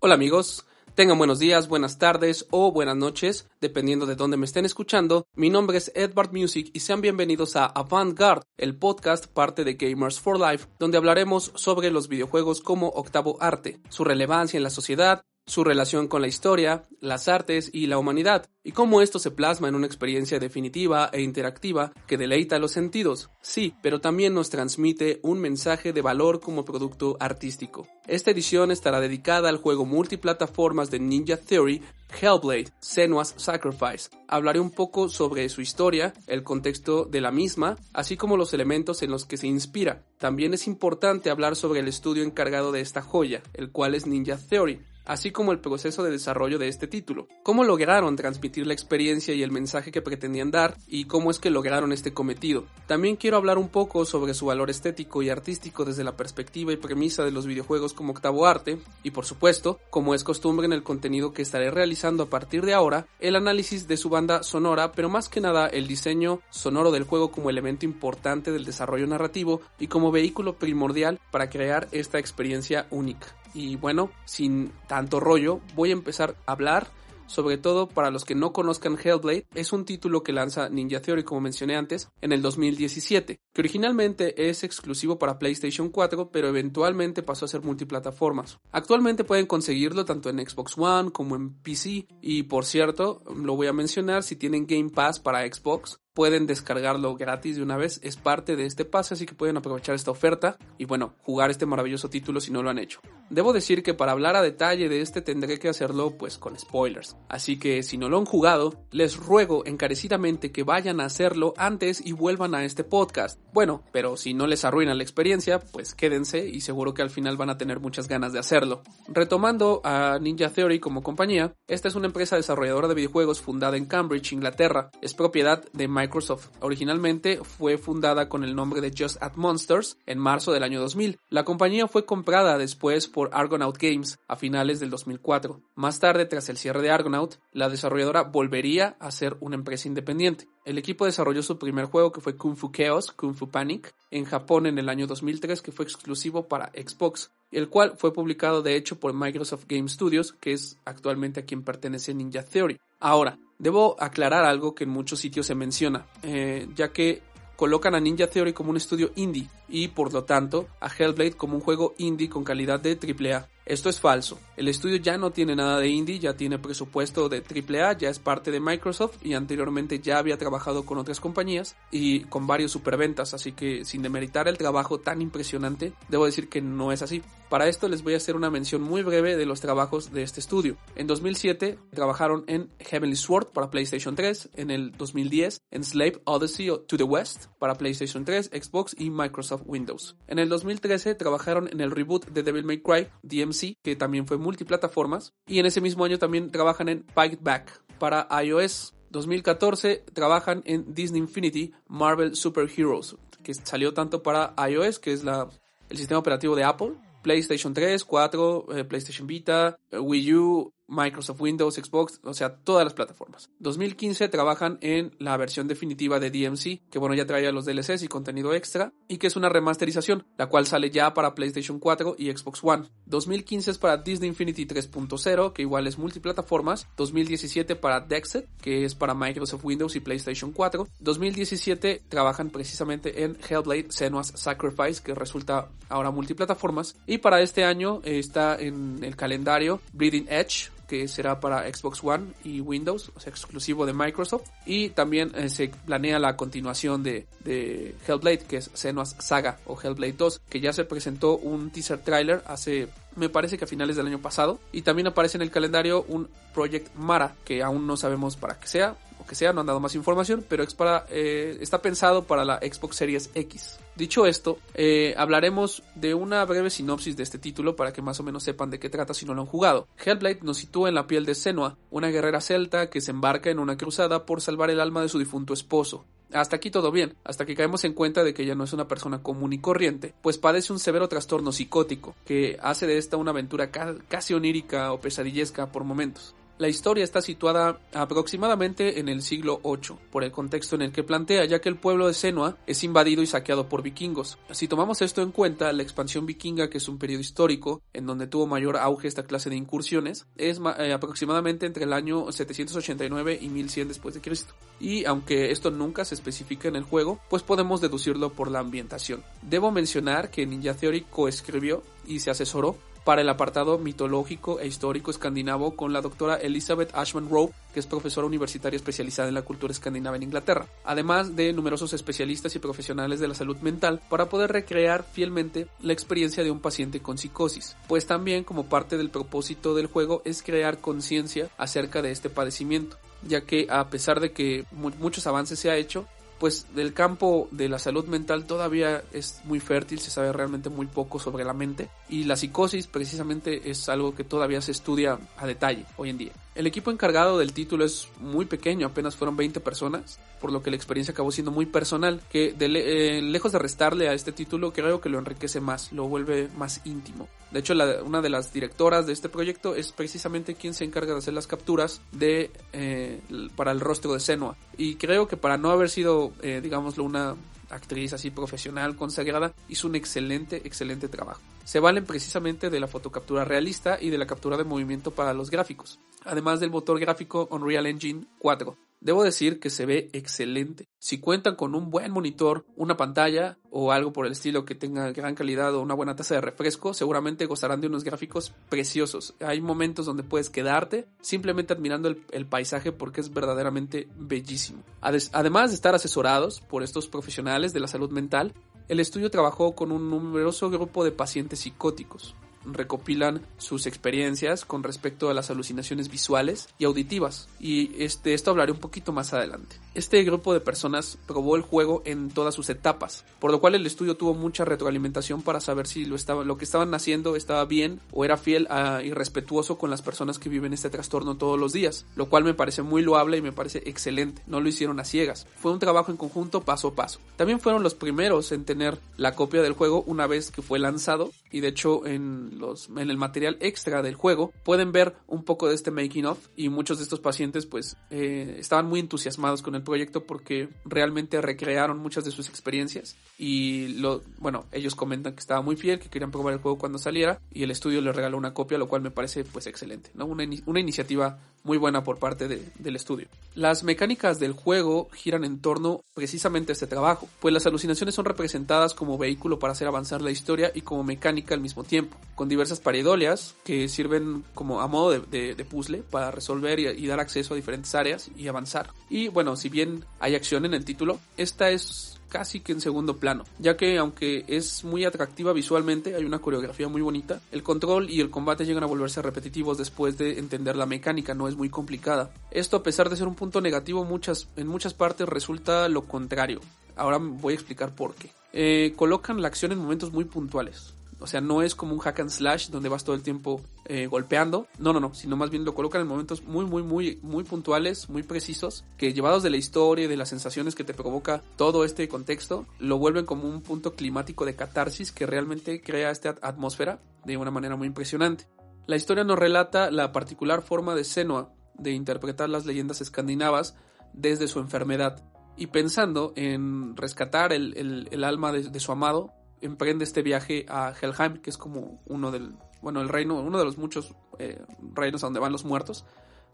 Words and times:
Hola 0.00 0.14
amigos, 0.14 0.64
tengan 0.94 1.18
buenos 1.18 1.40
días, 1.40 1.66
buenas 1.66 1.98
tardes 1.98 2.46
o 2.52 2.70
buenas 2.70 2.96
noches, 2.96 3.48
dependiendo 3.60 4.06
de 4.06 4.14
dónde 4.14 4.36
me 4.36 4.46
estén 4.46 4.64
escuchando. 4.64 5.26
Mi 5.34 5.50
nombre 5.50 5.76
es 5.76 5.90
Edward 5.96 6.32
Music 6.32 6.70
y 6.72 6.78
sean 6.78 7.00
bienvenidos 7.00 7.56
a 7.56 7.66
Avantgarde, 7.66 8.44
el 8.58 8.76
podcast 8.76 9.26
parte 9.26 9.64
de 9.64 9.74
Gamers 9.74 10.20
for 10.20 10.38
Life, 10.38 10.68
donde 10.78 10.98
hablaremos 10.98 11.50
sobre 11.56 11.90
los 11.90 12.06
videojuegos 12.06 12.60
como 12.60 12.90
octavo 12.90 13.38
arte, 13.40 13.80
su 13.88 14.04
relevancia 14.04 14.56
en 14.56 14.62
la 14.62 14.70
sociedad, 14.70 15.22
su 15.48 15.64
relación 15.64 16.08
con 16.08 16.22
la 16.22 16.28
historia, 16.28 16.84
las 17.00 17.26
artes 17.26 17.70
y 17.72 17.86
la 17.86 17.98
humanidad, 17.98 18.48
y 18.62 18.72
cómo 18.72 19.00
esto 19.00 19.18
se 19.18 19.30
plasma 19.30 19.68
en 19.68 19.74
una 19.74 19.86
experiencia 19.86 20.38
definitiva 20.38 21.08
e 21.12 21.22
interactiva 21.22 21.92
que 22.06 22.18
deleita 22.18 22.58
los 22.58 22.72
sentidos, 22.72 23.30
sí, 23.40 23.74
pero 23.82 24.00
también 24.00 24.34
nos 24.34 24.50
transmite 24.50 25.20
un 25.22 25.40
mensaje 25.40 25.92
de 25.92 26.02
valor 26.02 26.40
como 26.40 26.64
producto 26.64 27.16
artístico. 27.18 27.88
Esta 28.06 28.30
edición 28.30 28.70
estará 28.70 29.00
dedicada 29.00 29.48
al 29.48 29.56
juego 29.56 29.86
multiplataformas 29.86 30.90
de 30.90 31.00
Ninja 31.00 31.38
Theory 31.38 31.82
Hellblade, 32.20 32.72
Senua's 32.80 33.34
Sacrifice. 33.36 34.10
Hablaré 34.28 34.60
un 34.60 34.70
poco 34.70 35.08
sobre 35.08 35.48
su 35.48 35.60
historia, 35.60 36.12
el 36.26 36.42
contexto 36.42 37.04
de 37.04 37.20
la 37.20 37.30
misma, 37.30 37.76
así 37.92 38.16
como 38.16 38.36
los 38.36 38.54
elementos 38.54 39.02
en 39.02 39.10
los 39.10 39.24
que 39.24 39.36
se 39.36 39.46
inspira. 39.46 40.04
También 40.18 40.54
es 40.54 40.66
importante 40.66 41.30
hablar 41.30 41.56
sobre 41.56 41.80
el 41.80 41.88
estudio 41.88 42.22
encargado 42.22 42.72
de 42.72 42.80
esta 42.80 43.02
joya, 43.02 43.42
el 43.54 43.70
cual 43.70 43.94
es 43.94 44.06
Ninja 44.06 44.38
Theory, 44.38 44.80
así 45.08 45.32
como 45.32 45.50
el 45.50 45.58
proceso 45.58 46.04
de 46.04 46.12
desarrollo 46.12 46.58
de 46.58 46.68
este 46.68 46.86
título. 46.86 47.26
Cómo 47.42 47.64
lograron 47.64 48.14
transmitir 48.14 48.66
la 48.66 48.74
experiencia 48.74 49.34
y 49.34 49.42
el 49.42 49.50
mensaje 49.50 49.90
que 49.90 50.02
pretendían 50.02 50.52
dar 50.52 50.76
y 50.86 51.06
cómo 51.06 51.30
es 51.30 51.38
que 51.38 51.50
lograron 51.50 51.92
este 51.92 52.14
cometido. 52.14 52.66
También 52.86 53.16
quiero 53.16 53.36
hablar 53.36 53.58
un 53.58 53.68
poco 53.68 54.04
sobre 54.04 54.34
su 54.34 54.46
valor 54.46 54.70
estético 54.70 55.22
y 55.22 55.30
artístico 55.30 55.84
desde 55.84 56.04
la 56.04 56.16
perspectiva 56.16 56.72
y 56.72 56.76
premisa 56.76 57.24
de 57.24 57.32
los 57.32 57.46
videojuegos 57.46 57.94
como 57.94 58.12
octavo 58.12 58.46
arte 58.46 58.78
y 59.02 59.10
por 59.10 59.24
supuesto, 59.24 59.80
como 59.90 60.14
es 60.14 60.22
costumbre 60.22 60.66
en 60.66 60.72
el 60.72 60.82
contenido 60.82 61.32
que 61.32 61.42
estaré 61.42 61.70
realizando 61.70 62.24
a 62.24 62.30
partir 62.30 62.64
de 62.64 62.74
ahora, 62.74 63.06
el 63.18 63.36
análisis 63.36 63.88
de 63.88 63.96
su 63.96 64.10
banda 64.10 64.42
sonora, 64.42 64.92
pero 64.92 65.08
más 65.08 65.28
que 65.28 65.40
nada 65.40 65.66
el 65.66 65.86
diseño 65.86 66.40
sonoro 66.50 66.92
del 66.92 67.04
juego 67.04 67.32
como 67.32 67.50
elemento 67.50 67.86
importante 67.86 68.52
del 68.52 68.64
desarrollo 68.64 69.06
narrativo 69.06 69.62
y 69.78 69.88
como 69.88 70.12
vehículo 70.12 70.58
primordial 70.58 71.18
para 71.30 71.48
crear 71.48 71.88
esta 71.92 72.18
experiencia 72.18 72.86
única. 72.90 73.28
Y 73.54 73.76
bueno, 73.76 74.10
sin 74.24 74.72
tanto 74.86 75.20
rollo, 75.20 75.60
voy 75.74 75.90
a 75.90 75.94
empezar 75.94 76.36
a 76.46 76.52
hablar 76.52 76.90
sobre 77.28 77.58
todo 77.58 77.88
para 77.88 78.10
los 78.10 78.24
que 78.24 78.34
no 78.34 78.52
conozcan 78.52 78.98
Hellblade, 79.02 79.46
es 79.54 79.72
un 79.72 79.84
título 79.84 80.22
que 80.22 80.32
lanza 80.32 80.68
Ninja 80.68 81.00
Theory, 81.00 81.22
como 81.22 81.42
mencioné 81.42 81.76
antes, 81.76 82.10
en 82.20 82.32
el 82.32 82.42
2017, 82.42 83.38
que 83.52 83.60
originalmente 83.60 84.48
es 84.48 84.64
exclusivo 84.64 85.18
para 85.18 85.38
PlayStation 85.38 85.90
4, 85.90 86.30
pero 86.32 86.48
eventualmente 86.48 87.22
pasó 87.22 87.44
a 87.44 87.48
ser 87.48 87.62
multiplataformas. 87.62 88.58
Actualmente 88.72 89.24
pueden 89.24 89.46
conseguirlo 89.46 90.04
tanto 90.04 90.30
en 90.30 90.38
Xbox 90.38 90.76
One 90.76 91.12
como 91.12 91.36
en 91.36 91.54
PC, 91.54 92.08
y 92.20 92.44
por 92.44 92.64
cierto, 92.64 93.22
lo 93.36 93.54
voy 93.54 93.66
a 93.68 93.72
mencionar, 93.72 94.22
si 94.22 94.34
tienen 94.34 94.66
Game 94.66 94.90
Pass 94.90 95.20
para 95.20 95.46
Xbox, 95.46 96.00
pueden 96.18 96.48
descargarlo 96.48 97.14
gratis 97.14 97.58
de 97.58 97.62
una 97.62 97.76
vez, 97.76 98.00
es 98.02 98.16
parte 98.16 98.56
de 98.56 98.66
este 98.66 98.84
pase, 98.84 99.14
así 99.14 99.24
que 99.24 99.36
pueden 99.36 99.56
aprovechar 99.56 99.94
esta 99.94 100.10
oferta 100.10 100.58
y 100.76 100.84
bueno, 100.84 101.14
jugar 101.22 101.48
este 101.48 101.64
maravilloso 101.64 102.10
título 102.10 102.40
si 102.40 102.50
no 102.50 102.60
lo 102.60 102.70
han 102.70 102.80
hecho. 102.80 103.00
Debo 103.30 103.52
decir 103.52 103.84
que 103.84 103.94
para 103.94 104.10
hablar 104.10 104.34
a 104.34 104.42
detalle 104.42 104.88
de 104.88 105.00
este 105.00 105.22
tendré 105.22 105.60
que 105.60 105.68
hacerlo 105.68 106.16
pues 106.18 106.36
con 106.36 106.58
spoilers, 106.58 107.16
así 107.28 107.56
que 107.56 107.84
si 107.84 107.98
no 107.98 108.08
lo 108.08 108.18
han 108.18 108.24
jugado, 108.24 108.74
les 108.90 109.16
ruego 109.16 109.64
encarecidamente 109.64 110.50
que 110.50 110.64
vayan 110.64 111.00
a 111.00 111.04
hacerlo 111.04 111.54
antes 111.56 112.04
y 112.04 112.10
vuelvan 112.10 112.56
a 112.56 112.64
este 112.64 112.82
podcast. 112.82 113.38
Bueno, 113.52 113.84
pero 113.92 114.16
si 114.16 114.34
no 114.34 114.48
les 114.48 114.64
arruina 114.64 114.94
la 114.94 115.04
experiencia, 115.04 115.60
pues 115.60 115.94
quédense 115.94 116.48
y 116.48 116.62
seguro 116.62 116.94
que 116.94 117.02
al 117.02 117.10
final 117.10 117.36
van 117.36 117.50
a 117.50 117.58
tener 117.58 117.78
muchas 117.78 118.08
ganas 118.08 118.32
de 118.32 118.40
hacerlo. 118.40 118.82
Retomando 119.06 119.82
a 119.84 120.18
Ninja 120.20 120.48
Theory 120.48 120.80
como 120.80 121.04
compañía, 121.04 121.54
esta 121.68 121.86
es 121.86 121.94
una 121.94 122.08
empresa 122.08 122.34
desarrolladora 122.34 122.88
de 122.88 122.94
videojuegos 122.94 123.40
fundada 123.40 123.76
en 123.76 123.86
Cambridge, 123.86 124.32
Inglaterra, 124.32 124.90
es 125.00 125.14
propiedad 125.14 125.62
de 125.72 125.86
Microsoft 125.86 126.07
Microsoft. 126.08 126.48
Originalmente 126.60 127.40
fue 127.44 127.76
fundada 127.76 128.30
con 128.30 128.42
el 128.42 128.54
nombre 128.54 128.80
de 128.80 128.94
Just 128.96 129.22
Add 129.22 129.36
Monsters 129.36 129.98
en 130.06 130.18
marzo 130.18 130.52
del 130.52 130.62
año 130.62 130.80
2000. 130.80 131.18
La 131.28 131.44
compañía 131.44 131.86
fue 131.86 132.06
comprada 132.06 132.56
después 132.56 133.08
por 133.08 133.28
Argonaut 133.34 133.76
Games 133.76 134.18
a 134.26 134.36
finales 134.36 134.80
del 134.80 134.88
2004. 134.88 135.60
Más 135.74 136.00
tarde, 136.00 136.24
tras 136.24 136.48
el 136.48 136.56
cierre 136.56 136.80
de 136.80 136.90
Argonaut, 136.90 137.36
la 137.52 137.68
desarrolladora 137.68 138.22
volvería 138.22 138.96
a 139.00 139.10
ser 139.10 139.36
una 139.40 139.56
empresa 139.56 139.86
independiente. 139.86 140.48
El 140.64 140.78
equipo 140.78 141.04
desarrolló 141.04 141.42
su 141.42 141.58
primer 141.58 141.84
juego 141.84 142.10
que 142.10 142.22
fue 142.22 142.36
Kung 142.36 142.56
Fu 142.56 142.72
Chaos, 142.72 143.12
Kung 143.12 143.34
Fu 143.34 143.50
Panic, 143.50 143.94
en 144.10 144.24
Japón 144.24 144.66
en 144.66 144.78
el 144.78 144.88
año 144.88 145.06
2003 145.06 145.60
que 145.60 145.72
fue 145.72 145.84
exclusivo 145.84 146.48
para 146.48 146.72
Xbox, 146.72 147.30
el 147.50 147.68
cual 147.68 147.94
fue 147.98 148.14
publicado 148.14 148.62
de 148.62 148.76
hecho 148.76 148.98
por 148.98 149.12
Microsoft 149.12 149.66
Game 149.68 149.88
Studios, 149.88 150.32
que 150.32 150.52
es 150.52 150.78
actualmente 150.86 151.40
a 151.40 151.44
quien 151.44 151.62
pertenece 151.62 152.14
Ninja 152.14 152.42
Theory. 152.42 152.78
Ahora, 153.00 153.38
debo 153.58 153.96
aclarar 153.98 154.44
algo 154.44 154.74
que 154.74 154.84
en 154.84 154.90
muchos 154.90 155.20
sitios 155.20 155.46
se 155.46 155.54
menciona, 155.54 156.06
eh, 156.22 156.68
ya 156.74 156.92
que 156.92 157.22
colocan 157.56 157.94
a 157.94 158.00
Ninja 158.00 158.28
Theory 158.28 158.52
como 158.52 158.70
un 158.70 158.76
estudio 158.76 159.10
indie 159.16 159.48
y 159.68 159.88
por 159.88 160.12
lo 160.12 160.24
tanto 160.24 160.68
a 160.80 160.88
Hellblade 160.88 161.32
como 161.32 161.56
un 161.56 161.60
juego 161.60 161.94
indie 161.98 162.28
con 162.28 162.44
calidad 162.44 162.80
de 162.80 162.98
AAA. 162.98 163.48
Esto 163.68 163.90
es 163.90 164.00
falso. 164.00 164.38
El 164.56 164.66
estudio 164.66 164.96
ya 164.96 165.18
no 165.18 165.30
tiene 165.30 165.54
nada 165.54 165.78
de 165.78 165.88
indie, 165.88 166.18
ya 166.18 166.34
tiene 166.34 166.58
presupuesto 166.58 167.28
de 167.28 167.42
AAA, 167.42 167.98
ya 167.98 168.08
es 168.08 168.18
parte 168.18 168.50
de 168.50 168.60
Microsoft 168.60 169.18
y 169.22 169.34
anteriormente 169.34 170.00
ya 170.00 170.16
había 170.16 170.38
trabajado 170.38 170.86
con 170.86 170.96
otras 170.96 171.20
compañías 171.20 171.76
y 171.90 172.20
con 172.20 172.46
varios 172.46 172.72
superventas, 172.72 173.34
así 173.34 173.52
que 173.52 173.84
sin 173.84 174.00
demeritar 174.00 174.48
el 174.48 174.56
trabajo 174.56 175.00
tan 175.00 175.20
impresionante, 175.20 175.92
debo 176.08 176.24
decir 176.24 176.48
que 176.48 176.62
no 176.62 176.92
es 176.92 177.02
así. 177.02 177.22
Para 177.50 177.68
esto 177.68 177.88
les 177.88 178.02
voy 178.02 178.14
a 178.14 178.18
hacer 178.18 178.36
una 178.36 178.50
mención 178.50 178.80
muy 178.80 179.02
breve 179.02 179.36
de 179.36 179.46
los 179.46 179.60
trabajos 179.60 180.12
de 180.12 180.22
este 180.22 180.40
estudio. 180.40 180.78
En 180.96 181.06
2007 181.06 181.78
trabajaron 181.90 182.44
en 182.46 182.70
Heavenly 182.78 183.16
Sword 183.16 183.48
para 183.48 183.70
PlayStation 183.70 184.14
3, 184.14 184.50
en 184.54 184.70
el 184.70 184.92
2010 184.92 185.60
en 185.70 185.84
Slave 185.84 186.22
Odyssey 186.24 186.68
to 186.86 186.96
the 186.96 187.04
West 187.04 187.46
para 187.58 187.74
PlayStation 187.76 188.24
3, 188.24 188.50
Xbox 188.52 188.94
y 188.98 189.10
Microsoft 189.10 189.57
Windows. 189.66 190.16
En 190.26 190.38
el 190.38 190.48
2013 190.48 191.14
trabajaron 191.14 191.68
en 191.70 191.80
el 191.80 191.90
reboot 191.90 192.26
de 192.28 192.42
Devil 192.42 192.64
May 192.64 192.80
Cry, 192.80 193.08
DMC 193.22 193.76
que 193.82 193.96
también 193.96 194.26
fue 194.26 194.38
multiplataformas, 194.38 195.34
y 195.46 195.58
en 195.58 195.66
ese 195.66 195.80
mismo 195.80 196.04
año 196.04 196.18
también 196.18 196.50
trabajan 196.50 196.88
en 196.88 197.04
Fight 197.14 197.42
Back 197.42 197.82
para 197.98 198.28
iOS. 198.42 198.94
2014 199.10 200.04
trabajan 200.12 200.62
en 200.66 200.94
Disney 200.94 201.20
Infinity 201.20 201.72
Marvel 201.86 202.36
Super 202.36 202.68
Heroes, 202.74 203.16
que 203.42 203.54
salió 203.54 203.94
tanto 203.94 204.22
para 204.22 204.54
iOS, 204.68 204.98
que 204.98 205.12
es 205.12 205.24
la, 205.24 205.48
el 205.88 205.96
sistema 205.96 206.20
operativo 206.20 206.54
de 206.54 206.64
Apple, 206.64 206.94
PlayStation 207.22 207.74
3, 207.74 208.04
4, 208.04 208.66
eh, 208.76 208.84
PlayStation 208.84 209.26
Vita, 209.26 209.78
eh, 209.90 209.98
Wii 209.98 210.34
U, 210.34 210.72
Microsoft 210.88 211.40
Windows, 211.40 211.74
Xbox, 211.74 212.20
o 212.24 212.34
sea, 212.34 212.56
todas 212.56 212.84
las 212.84 212.94
plataformas. 212.94 213.50
2015 213.60 214.28
trabajan 214.28 214.78
en 214.80 215.14
la 215.18 215.36
versión 215.36 215.68
definitiva 215.68 216.18
de 216.18 216.30
DMC, 216.30 216.90
que 216.90 216.98
bueno, 216.98 217.14
ya 217.14 217.26
traía 217.26 217.52
los 217.52 217.64
DLCs 217.64 218.02
y 218.02 218.08
contenido 218.08 218.54
extra, 218.54 218.92
y 219.06 219.18
que 219.18 219.26
es 219.26 219.36
una 219.36 219.48
remasterización, 219.48 220.26
la 220.36 220.46
cual 220.48 220.66
sale 220.66 220.90
ya 220.90 221.14
para 221.14 221.34
PlayStation 221.34 221.78
4 221.78 222.16
y 222.18 222.30
Xbox 222.30 222.60
One. 222.62 222.88
2015 223.06 223.70
es 223.70 223.78
para 223.78 223.98
Disney 223.98 224.28
Infinity 224.28 224.66
3.0, 224.66 225.52
que 225.52 225.62
igual 225.62 225.86
es 225.86 225.98
multiplataformas. 225.98 226.88
2017 226.96 227.76
para 227.76 228.00
Dexet, 228.00 228.48
que 228.60 228.84
es 228.84 228.94
para 228.94 229.14
Microsoft 229.14 229.64
Windows 229.64 229.94
y 229.96 230.00
PlayStation 230.00 230.52
4. 230.52 230.88
2017 231.00 232.02
trabajan 232.08 232.50
precisamente 232.50 233.24
en 233.24 233.36
Hellblade 233.48 233.90
Senua's 233.90 234.32
Sacrifice, 234.34 235.02
que 235.02 235.14
resulta 235.14 235.68
ahora 235.88 236.10
multiplataformas. 236.10 236.96
Y 237.06 237.18
para 237.18 237.40
este 237.42 237.64
año 237.64 238.00
está 238.04 238.56
en 238.56 239.02
el 239.02 239.16
calendario 239.16 239.80
Breeding 239.92 240.26
Edge, 240.28 240.70
que 240.88 241.06
será 241.06 241.38
para 241.38 241.72
Xbox 241.72 242.02
One 242.02 242.32
y 242.42 242.60
Windows, 242.60 243.12
o 243.14 243.20
sea, 243.20 243.30
exclusivo 243.30 243.86
de 243.86 243.92
Microsoft. 243.92 244.48
Y 244.66 244.88
también 244.90 245.30
eh, 245.34 245.50
se 245.50 245.68
planea 245.68 246.18
la 246.18 246.36
continuación 246.36 247.02
de, 247.02 247.26
de, 247.44 247.94
Hellblade, 248.06 248.38
que 248.38 248.56
es 248.56 248.70
Senua's 248.72 249.14
Saga 249.18 249.58
o 249.66 249.78
Hellblade 249.80 250.14
2, 250.14 250.40
que 250.48 250.60
ya 250.60 250.72
se 250.72 250.84
presentó 250.84 251.36
un 251.36 251.70
teaser 251.70 251.98
trailer 251.98 252.42
hace, 252.46 252.88
me 253.16 253.28
parece 253.28 253.58
que 253.58 253.64
a 253.64 253.68
finales 253.68 253.96
del 253.96 254.06
año 254.06 254.20
pasado. 254.20 254.58
Y 254.72 254.82
también 254.82 255.06
aparece 255.06 255.36
en 255.36 255.42
el 255.42 255.50
calendario 255.50 256.04
un 256.08 256.28
Project 256.54 256.94
Mara, 256.96 257.36
que 257.44 257.62
aún 257.62 257.86
no 257.86 257.96
sabemos 257.96 258.36
para 258.36 258.58
qué 258.58 258.66
sea, 258.66 258.96
que 259.28 259.36
sea, 259.36 259.52
no 259.52 259.60
han 259.60 259.66
dado 259.66 259.78
más 259.78 259.94
información, 259.94 260.44
pero 260.48 260.64
eh, 261.10 261.58
está 261.60 261.80
pensado 261.80 262.24
para 262.24 262.44
la 262.44 262.58
Xbox 262.58 262.96
Series 262.96 263.30
X. 263.34 263.78
Dicho 263.94 264.26
esto, 264.26 264.58
eh, 264.74 265.14
hablaremos 265.16 265.82
de 265.94 266.14
una 266.14 266.44
breve 266.44 266.70
sinopsis 266.70 267.16
de 267.16 267.22
este 267.22 267.38
título 267.38 267.76
para 267.76 267.92
que 267.92 268.02
más 268.02 268.18
o 268.20 268.22
menos 268.22 268.42
sepan 268.42 268.70
de 268.70 268.78
qué 268.78 268.88
trata 268.88 269.14
si 269.14 269.26
no 269.26 269.34
lo 269.34 269.42
han 269.42 269.46
jugado. 269.46 269.88
Hellblade 270.04 270.40
nos 270.42 270.58
sitúa 270.58 270.88
en 270.88 270.94
la 270.94 271.06
piel 271.06 271.24
de 271.26 271.34
Senua, 271.34 271.76
una 271.90 272.08
guerrera 272.08 272.40
celta 272.40 272.90
que 272.90 273.00
se 273.00 273.10
embarca 273.10 273.50
en 273.50 273.58
una 273.58 273.76
cruzada 273.76 274.24
por 274.24 274.40
salvar 274.40 274.70
el 274.70 274.80
alma 274.80 275.02
de 275.02 275.08
su 275.08 275.18
difunto 275.18 275.52
esposo. 275.52 276.04
Hasta 276.32 276.56
aquí 276.56 276.70
todo 276.70 276.92
bien, 276.92 277.16
hasta 277.24 277.46
que 277.46 277.54
caemos 277.54 277.84
en 277.84 277.94
cuenta 277.94 278.22
de 278.22 278.34
que 278.34 278.42
ella 278.42 278.54
no 278.54 278.64
es 278.64 278.72
una 278.72 278.86
persona 278.86 279.22
común 279.22 279.52
y 279.54 279.60
corriente, 279.60 280.14
pues 280.22 280.36
padece 280.36 280.72
un 280.72 280.78
severo 280.78 281.08
trastorno 281.08 281.52
psicótico, 281.52 282.14
que 282.26 282.58
hace 282.60 282.86
de 282.86 282.98
esta 282.98 283.16
una 283.16 283.30
aventura 283.30 283.70
casi 283.70 284.34
onírica 284.34 284.92
o 284.92 285.00
pesadillesca 285.00 285.72
por 285.72 285.84
momentos. 285.84 286.34
La 286.58 286.68
historia 286.68 287.04
está 287.04 287.22
situada 287.22 287.78
aproximadamente 287.94 288.98
en 288.98 289.08
el 289.08 289.22
siglo 289.22 289.60
VIII, 289.62 289.96
por 290.10 290.24
el 290.24 290.32
contexto 290.32 290.74
en 290.74 290.82
el 290.82 290.90
que 290.90 291.04
plantea, 291.04 291.44
ya 291.44 291.60
que 291.60 291.68
el 291.68 291.76
pueblo 291.76 292.08
de 292.08 292.14
Senua 292.14 292.56
es 292.66 292.82
invadido 292.82 293.22
y 293.22 293.28
saqueado 293.28 293.68
por 293.68 293.82
vikingos. 293.82 294.38
Si 294.50 294.66
tomamos 294.66 295.00
esto 295.00 295.22
en 295.22 295.30
cuenta, 295.30 295.72
la 295.72 295.84
expansión 295.84 296.26
vikinga, 296.26 296.68
que 296.68 296.78
es 296.78 296.88
un 296.88 296.98
periodo 296.98 297.20
histórico 297.20 297.80
en 297.92 298.06
donde 298.06 298.26
tuvo 298.26 298.48
mayor 298.48 298.76
auge 298.76 299.06
esta 299.06 299.22
clase 299.22 299.50
de 299.50 299.56
incursiones, 299.56 300.26
es 300.36 300.60
eh, 300.78 300.92
aproximadamente 300.92 301.64
entre 301.64 301.84
el 301.84 301.92
año 301.92 302.32
789 302.32 303.38
y 303.40 303.48
1100 303.50 303.86
después 303.86 304.16
de 304.16 304.20
Cristo. 304.20 304.52
Y 304.80 305.04
aunque 305.04 305.52
esto 305.52 305.70
nunca 305.70 306.04
se 306.04 306.16
especifica 306.16 306.66
en 306.66 306.74
el 306.74 306.82
juego, 306.82 307.20
pues 307.30 307.44
podemos 307.44 307.80
deducirlo 307.80 308.32
por 308.32 308.50
la 308.50 308.58
ambientación. 308.58 309.22
Debo 309.42 309.70
mencionar 309.70 310.32
que 310.32 310.44
Ninja 310.44 310.74
Theory 310.74 311.02
coescribió 311.02 311.84
y 312.04 312.18
se 312.18 312.30
asesoró 312.30 312.76
para 313.08 313.22
el 313.22 313.28
apartado 313.30 313.78
mitológico 313.78 314.60
e 314.60 314.66
histórico 314.66 315.10
escandinavo 315.10 315.74
con 315.76 315.94
la 315.94 316.02
doctora 316.02 316.34
Elizabeth 316.34 316.94
Ashman 316.94 317.30
Rowe, 317.30 317.54
que 317.72 317.80
es 317.80 317.86
profesora 317.86 318.26
universitaria 318.26 318.76
especializada 318.76 319.28
en 319.28 319.34
la 319.34 319.40
cultura 319.40 319.72
escandinava 319.72 320.16
en 320.16 320.24
Inglaterra, 320.24 320.66
además 320.84 321.34
de 321.34 321.54
numerosos 321.54 321.94
especialistas 321.94 322.54
y 322.54 322.58
profesionales 322.58 323.18
de 323.18 323.28
la 323.28 323.34
salud 323.34 323.56
mental 323.60 324.02
para 324.10 324.28
poder 324.28 324.52
recrear 324.52 325.06
fielmente 325.10 325.68
la 325.80 325.94
experiencia 325.94 326.44
de 326.44 326.50
un 326.50 326.60
paciente 326.60 327.00
con 327.00 327.16
psicosis, 327.16 327.76
pues 327.86 328.06
también 328.06 328.44
como 328.44 328.66
parte 328.66 328.98
del 328.98 329.08
propósito 329.08 329.74
del 329.74 329.86
juego 329.86 330.20
es 330.26 330.42
crear 330.42 330.76
conciencia 330.76 331.48
acerca 331.56 332.02
de 332.02 332.10
este 332.10 332.28
padecimiento 332.28 332.98
ya 333.22 333.40
que 333.40 333.66
a 333.70 333.88
pesar 333.88 334.20
de 334.20 334.32
que 334.32 334.64
muchos 334.70 335.26
avances 335.26 335.58
se 335.58 335.70
ha 335.70 335.76
hecho, 335.76 336.06
pues 336.38 336.66
del 336.74 336.94
campo 336.94 337.48
de 337.50 337.68
la 337.68 337.78
salud 337.78 338.06
mental 338.06 338.44
todavía 338.44 339.02
es 339.12 339.40
muy 339.44 339.60
fértil, 339.60 339.98
se 339.98 340.10
sabe 340.10 340.32
realmente 340.32 340.68
muy 340.68 340.86
poco 340.86 341.18
sobre 341.18 341.44
la 341.44 341.52
mente 341.52 341.88
y 342.08 342.24
la 342.24 342.36
psicosis 342.36 342.86
precisamente 342.86 343.70
es 343.70 343.88
algo 343.88 344.14
que 344.14 344.24
todavía 344.24 344.60
se 344.60 344.72
estudia 344.72 345.18
a 345.36 345.46
detalle 345.46 345.84
hoy 345.96 346.10
en 346.10 346.18
día. 346.18 346.32
El 346.58 346.66
equipo 346.66 346.90
encargado 346.90 347.38
del 347.38 347.52
título 347.52 347.84
es 347.84 348.08
muy 348.18 348.44
pequeño, 348.44 348.88
apenas 348.88 349.14
fueron 349.14 349.36
20 349.36 349.60
personas, 349.60 350.18
por 350.40 350.50
lo 350.50 350.60
que 350.60 350.70
la 350.70 350.76
experiencia 350.76 351.12
acabó 351.12 351.30
siendo 351.30 351.52
muy 351.52 351.66
personal, 351.66 352.20
que 352.28 352.52
eh, 352.58 353.22
lejos 353.22 353.52
de 353.52 353.60
restarle 353.60 354.08
a 354.08 354.12
este 354.12 354.32
título 354.32 354.72
creo 354.72 355.00
que 355.00 355.08
lo 355.08 355.20
enriquece 355.20 355.60
más, 355.60 355.92
lo 355.92 356.08
vuelve 356.08 356.48
más 356.56 356.80
íntimo. 356.84 357.28
De 357.52 357.60
hecho, 357.60 357.74
una 358.04 358.20
de 358.22 358.28
las 358.28 358.52
directoras 358.52 359.06
de 359.06 359.12
este 359.12 359.28
proyecto 359.28 359.76
es 359.76 359.92
precisamente 359.92 360.56
quien 360.56 360.74
se 360.74 360.82
encarga 360.82 361.12
de 361.12 361.20
hacer 361.20 361.32
las 361.32 361.46
capturas 361.46 362.00
eh, 362.20 363.20
para 363.54 363.70
el 363.70 363.78
rostro 363.78 364.12
de 364.12 364.18
Senua. 364.18 364.56
Y 364.76 364.96
creo 364.96 365.28
que 365.28 365.36
para 365.36 365.58
no 365.58 365.70
haber 365.70 365.88
sido, 365.88 366.32
eh, 366.42 366.58
digámoslo, 366.60 367.04
una 367.04 367.36
actriz 367.70 368.14
así 368.14 368.32
profesional, 368.32 368.96
consagrada, 368.96 369.54
hizo 369.68 369.86
un 369.86 369.94
excelente, 369.94 370.56
excelente 370.64 371.06
trabajo. 371.06 371.40
Se 371.62 371.78
valen 371.78 372.04
precisamente 372.04 372.68
de 372.68 372.80
la 372.80 372.88
fotocaptura 372.88 373.44
realista 373.44 373.98
y 374.00 374.10
de 374.10 374.18
la 374.18 374.26
captura 374.26 374.56
de 374.56 374.64
movimiento 374.64 375.12
para 375.12 375.32
los 375.34 375.50
gráficos 375.50 376.00
además 376.28 376.60
del 376.60 376.70
motor 376.70 377.00
gráfico 377.00 377.48
Unreal 377.50 377.86
Engine 377.86 378.26
4. 378.38 378.76
Debo 379.00 379.22
decir 379.22 379.60
que 379.60 379.70
se 379.70 379.86
ve 379.86 380.10
excelente. 380.12 380.88
Si 380.98 381.20
cuentan 381.20 381.54
con 381.54 381.76
un 381.76 381.90
buen 381.90 382.10
monitor, 382.10 382.64
una 382.74 382.96
pantalla 382.96 383.56
o 383.70 383.92
algo 383.92 384.12
por 384.12 384.26
el 384.26 384.32
estilo 384.32 384.64
que 384.64 384.74
tenga 384.74 385.12
gran 385.12 385.36
calidad 385.36 385.72
o 385.74 385.82
una 385.82 385.94
buena 385.94 386.16
tasa 386.16 386.34
de 386.34 386.40
refresco, 386.40 386.92
seguramente 386.94 387.46
gozarán 387.46 387.80
de 387.80 387.86
unos 387.86 388.02
gráficos 388.02 388.52
preciosos. 388.68 389.34
Hay 389.38 389.60
momentos 389.60 390.04
donde 390.04 390.24
puedes 390.24 390.50
quedarte 390.50 391.06
simplemente 391.20 391.72
admirando 391.72 392.08
el, 392.08 392.46
paisaje 392.46 392.90
porque 392.90 393.20
es 393.20 393.32
verdaderamente 393.32 394.08
bellísimo. 394.16 394.82
Además 395.00 395.70
de 395.70 395.76
estar 395.76 395.94
asesorados 395.94 396.60
por 396.60 396.82
estos 396.82 397.06
profesionales 397.06 397.72
de 397.72 397.80
la 397.80 397.86
salud 397.86 398.10
mental, 398.10 398.52
el 398.88 398.98
estudio 398.98 399.30
trabajó 399.30 399.76
con 399.76 399.92
un 399.92 400.10
numeroso 400.10 400.70
grupo 400.70 401.04
de 401.04 401.12
pacientes 401.12 401.60
psicóticos, 401.60 402.34
recopilan 402.74 403.42
sus 403.58 403.86
experiencias 403.86 404.64
con 404.64 404.82
respecto 404.82 405.30
a 405.30 405.34
las 405.34 405.50
alucinaciones 405.50 406.10
visuales 406.10 406.68
y 406.78 406.84
auditivas 406.84 407.48
y 407.60 408.02
este, 408.02 408.34
esto 408.34 408.50
hablaré 408.50 408.72
un 408.72 408.78
poquito 408.78 409.12
más 409.12 409.32
adelante. 409.32 409.76
Este 409.94 410.22
grupo 410.22 410.52
de 410.52 410.60
personas 410.60 411.18
probó 411.26 411.56
el 411.56 411.62
juego 411.62 412.02
en 412.04 412.30
todas 412.30 412.54
sus 412.54 412.70
etapas, 412.70 413.24
por 413.40 413.50
lo 413.50 413.60
cual 413.60 413.74
el 413.74 413.86
estudio 413.86 414.16
tuvo 414.16 414.34
mucha 414.34 414.64
retroalimentación 414.64 415.42
para 415.42 415.60
saber 415.60 415.86
si 415.86 416.04
lo, 416.04 416.14
estaba, 416.14 416.44
lo 416.44 416.56
que 416.56 416.64
estaban 416.64 416.94
haciendo 416.94 417.36
estaba 417.36 417.64
bien 417.64 418.00
o 418.12 418.24
era 418.24 418.36
fiel 418.36 418.68
y 419.04 419.12
respetuoso 419.12 419.78
con 419.78 419.90
las 419.90 420.02
personas 420.02 420.38
que 420.38 420.48
viven 420.48 420.72
este 420.72 420.90
trastorno 420.90 421.36
todos 421.36 421.58
los 421.58 421.72
días, 421.72 422.06
lo 422.16 422.26
cual 422.26 422.44
me 422.44 422.54
parece 422.54 422.82
muy 422.82 423.02
loable 423.02 423.38
y 423.38 423.42
me 423.42 423.52
parece 423.52 423.82
excelente, 423.86 424.42
no 424.46 424.60
lo 424.60 424.68
hicieron 424.68 425.00
a 425.00 425.04
ciegas, 425.04 425.46
fue 425.56 425.72
un 425.72 425.78
trabajo 425.78 426.10
en 426.10 426.16
conjunto 426.16 426.62
paso 426.62 426.88
a 426.88 426.94
paso. 426.94 427.20
También 427.36 427.60
fueron 427.60 427.82
los 427.82 427.94
primeros 427.94 428.52
en 428.52 428.64
tener 428.64 428.98
la 429.16 429.34
copia 429.34 429.62
del 429.62 429.72
juego 429.72 430.02
una 430.06 430.26
vez 430.26 430.50
que 430.50 430.62
fue 430.62 430.78
lanzado 430.78 431.30
y 431.50 431.60
de 431.60 431.68
hecho 431.68 432.06
en 432.06 432.57
en 432.96 433.10
el 433.10 433.16
material 433.16 433.56
extra 433.60 434.02
del 434.02 434.14
juego 434.14 434.52
pueden 434.64 434.92
ver 434.92 435.14
un 435.26 435.44
poco 435.44 435.68
de 435.68 435.74
este 435.74 435.90
making 435.90 436.26
of 436.26 436.38
y 436.56 436.68
muchos 436.68 436.98
de 436.98 437.04
estos 437.04 437.20
pacientes 437.20 437.66
pues 437.66 437.96
eh, 438.10 438.56
estaban 438.58 438.86
muy 438.86 439.00
entusiasmados 439.00 439.62
con 439.62 439.74
el 439.74 439.82
proyecto 439.82 440.24
porque 440.24 440.68
realmente 440.84 441.40
recrearon 441.40 441.98
muchas 441.98 442.24
de 442.24 442.30
sus 442.30 442.48
experiencias 442.48 443.16
y 443.38 444.00
bueno 444.38 444.66
ellos 444.72 444.94
comentan 444.94 445.34
que 445.34 445.40
estaba 445.40 445.62
muy 445.62 445.76
fiel 445.76 445.98
que 445.98 446.08
querían 446.08 446.30
probar 446.30 446.54
el 446.54 446.60
juego 446.60 446.78
cuando 446.78 446.98
saliera 446.98 447.40
y 447.52 447.62
el 447.62 447.70
estudio 447.70 448.00
les 448.00 448.14
regaló 448.14 448.36
una 448.36 448.54
copia 448.54 448.78
lo 448.78 448.88
cual 448.88 449.02
me 449.02 449.10
parece 449.10 449.44
pues 449.44 449.66
excelente 449.66 450.10
una, 450.14 450.24
una 450.66 450.80
iniciativa 450.80 451.38
muy 451.64 451.76
buena 451.76 452.04
por 452.04 452.18
parte 452.18 452.48
del 452.48 452.96
estudio. 452.96 453.26
Las 453.54 453.82
mecánicas 453.82 454.38
del 454.38 454.52
juego 454.52 455.08
giran 455.12 455.44
en 455.44 455.60
torno 455.60 456.00
precisamente 456.14 456.72
a 456.72 456.74
este 456.74 456.86
trabajo 456.86 457.28
pues 457.40 457.52
las 457.52 457.66
alucinaciones 457.66 458.14
son 458.14 458.24
representadas 458.24 458.94
como 458.94 459.18
vehículo 459.18 459.58
para 459.58 459.72
hacer 459.72 459.86
avanzar 459.86 460.22
la 460.22 460.30
historia 460.30 460.70
y 460.74 460.82
como 460.82 461.04
mecánica 461.04 461.54
al 461.54 461.60
mismo 461.60 461.84
tiempo 461.84 462.16
con 462.38 462.48
diversas 462.48 462.78
paridolias 462.78 463.56
que 463.64 463.88
sirven 463.88 464.44
como 464.54 464.80
a 464.80 464.86
modo 464.86 465.10
de, 465.10 465.66
puzzle 465.68 466.04
para 466.08 466.30
resolver 466.30 466.78
y, 466.78 467.06
dar 467.08 467.18
acceso 467.18 467.52
a 467.52 467.56
diferentes 467.56 467.96
áreas 467.96 468.30
y 468.36 468.46
avanzar. 468.46 468.90
Y 469.10 469.26
bueno, 469.26 469.56
si 469.56 469.68
bien 469.68 470.04
hay 470.20 470.36
acción 470.36 470.64
en 470.64 470.72
el 470.72 470.84
título, 470.84 471.18
esta 471.36 471.70
es 471.70 472.20
casi 472.28 472.60
que 472.60 472.70
en 472.70 472.80
segundo 472.80 473.16
plano, 473.16 473.42
ya 473.58 473.76
que 473.76 473.98
aunque 473.98 474.44
es 474.46 474.84
muy 474.84 475.04
atractiva 475.04 475.52
visualmente, 475.52 476.14
hay 476.14 476.24
una 476.24 476.38
coreografía 476.38 476.86
muy 476.86 477.02
bonita, 477.02 477.40
el 477.50 477.64
control 477.64 478.08
y 478.08 478.20
el 478.20 478.30
combate 478.30 478.64
llegan 478.64 478.84
a 478.84 478.86
volverse 478.86 479.20
repetitivos 479.20 479.76
después 479.76 480.16
de 480.16 480.38
entender 480.38 480.76
la 480.76 480.86
mecánica, 480.86 481.34
no 481.34 481.48
es 481.48 481.56
muy 481.56 481.70
complicada. 481.70 482.30
Esto 482.52 482.76
a 482.76 482.82
pesar 482.84 483.10
de 483.10 483.16
ser 483.16 483.26
un 483.26 483.34
punto 483.34 483.60
negativo, 483.60 484.04
muchas, 484.04 484.46
en 484.54 484.68
muchas 484.68 484.94
partes 484.94 485.28
resulta 485.28 485.88
lo 485.88 486.04
contrario. 486.04 486.60
Ahora 486.94 487.18
voy 487.18 487.54
a 487.54 487.56
explicar 487.56 487.96
por 487.96 488.14
qué. 488.14 488.30
Eh, 488.52 488.92
colocan 488.94 489.42
la 489.42 489.48
acción 489.48 489.72
en 489.72 489.78
momentos 489.78 490.12
muy 490.12 490.24
puntuales. 490.24 490.94
O 491.20 491.26
sea, 491.26 491.40
no 491.40 491.62
es 491.62 491.74
como 491.74 491.94
un 491.94 491.98
hack 491.98 492.20
and 492.20 492.30
slash 492.30 492.68
donde 492.68 492.88
vas 492.88 493.04
todo 493.04 493.16
el 493.16 493.22
tiempo 493.22 493.60
eh, 493.86 494.06
golpeando. 494.06 494.66
No, 494.78 494.92
no, 494.92 495.00
no. 495.00 495.14
Sino 495.14 495.36
más 495.36 495.50
bien 495.50 495.64
lo 495.64 495.74
colocan 495.74 496.00
en 496.00 496.06
momentos 496.06 496.42
muy, 496.44 496.64
muy, 496.64 496.82
muy, 496.82 497.18
muy 497.22 497.44
puntuales, 497.44 498.08
muy 498.08 498.22
precisos. 498.22 498.84
Que 498.96 499.12
llevados 499.12 499.42
de 499.42 499.50
la 499.50 499.56
historia 499.56 500.04
y 500.04 500.08
de 500.08 500.16
las 500.16 500.28
sensaciones 500.28 500.74
que 500.74 500.84
te 500.84 500.94
provoca 500.94 501.42
todo 501.56 501.84
este 501.84 502.08
contexto, 502.08 502.66
lo 502.78 502.98
vuelven 502.98 503.26
como 503.26 503.48
un 503.48 503.62
punto 503.62 503.94
climático 503.94 504.44
de 504.44 504.54
catarsis 504.54 505.12
que 505.12 505.26
realmente 505.26 505.80
crea 505.80 506.10
esta 506.10 506.36
atmósfera 506.40 507.00
de 507.24 507.36
una 507.36 507.50
manera 507.50 507.76
muy 507.76 507.88
impresionante. 507.88 508.46
La 508.86 508.96
historia 508.96 509.24
nos 509.24 509.38
relata 509.38 509.90
la 509.90 510.12
particular 510.12 510.62
forma 510.62 510.94
de 510.94 511.04
Senua 511.04 511.52
de 511.74 511.92
interpretar 511.92 512.48
las 512.48 512.66
leyendas 512.66 513.00
escandinavas 513.00 513.76
desde 514.12 514.48
su 514.48 514.60
enfermedad 514.60 515.22
y 515.58 515.66
pensando 515.66 516.32
en 516.36 516.96
rescatar 516.96 517.52
el, 517.52 518.24
alma 518.24 518.52
de, 518.52 518.80
su 518.80 518.92
amado, 518.92 519.32
emprende 519.60 520.04
este 520.04 520.22
viaje 520.22 520.66
a 520.68 520.92
Helheim, 521.00 521.38
que 521.38 521.50
es 521.50 521.58
como 521.58 522.00
uno 522.06 522.30
del, 522.30 522.54
bueno, 522.82 523.00
el 523.00 523.08
reino, 523.08 523.40
uno 523.40 523.58
de 523.58 523.64
los 523.64 523.78
muchos 523.78 524.14
eh, 524.38 524.62
reinos 524.94 525.22
a 525.22 525.26
donde 525.26 525.40
van 525.40 525.52
los 525.52 525.64
muertos. 525.64 526.04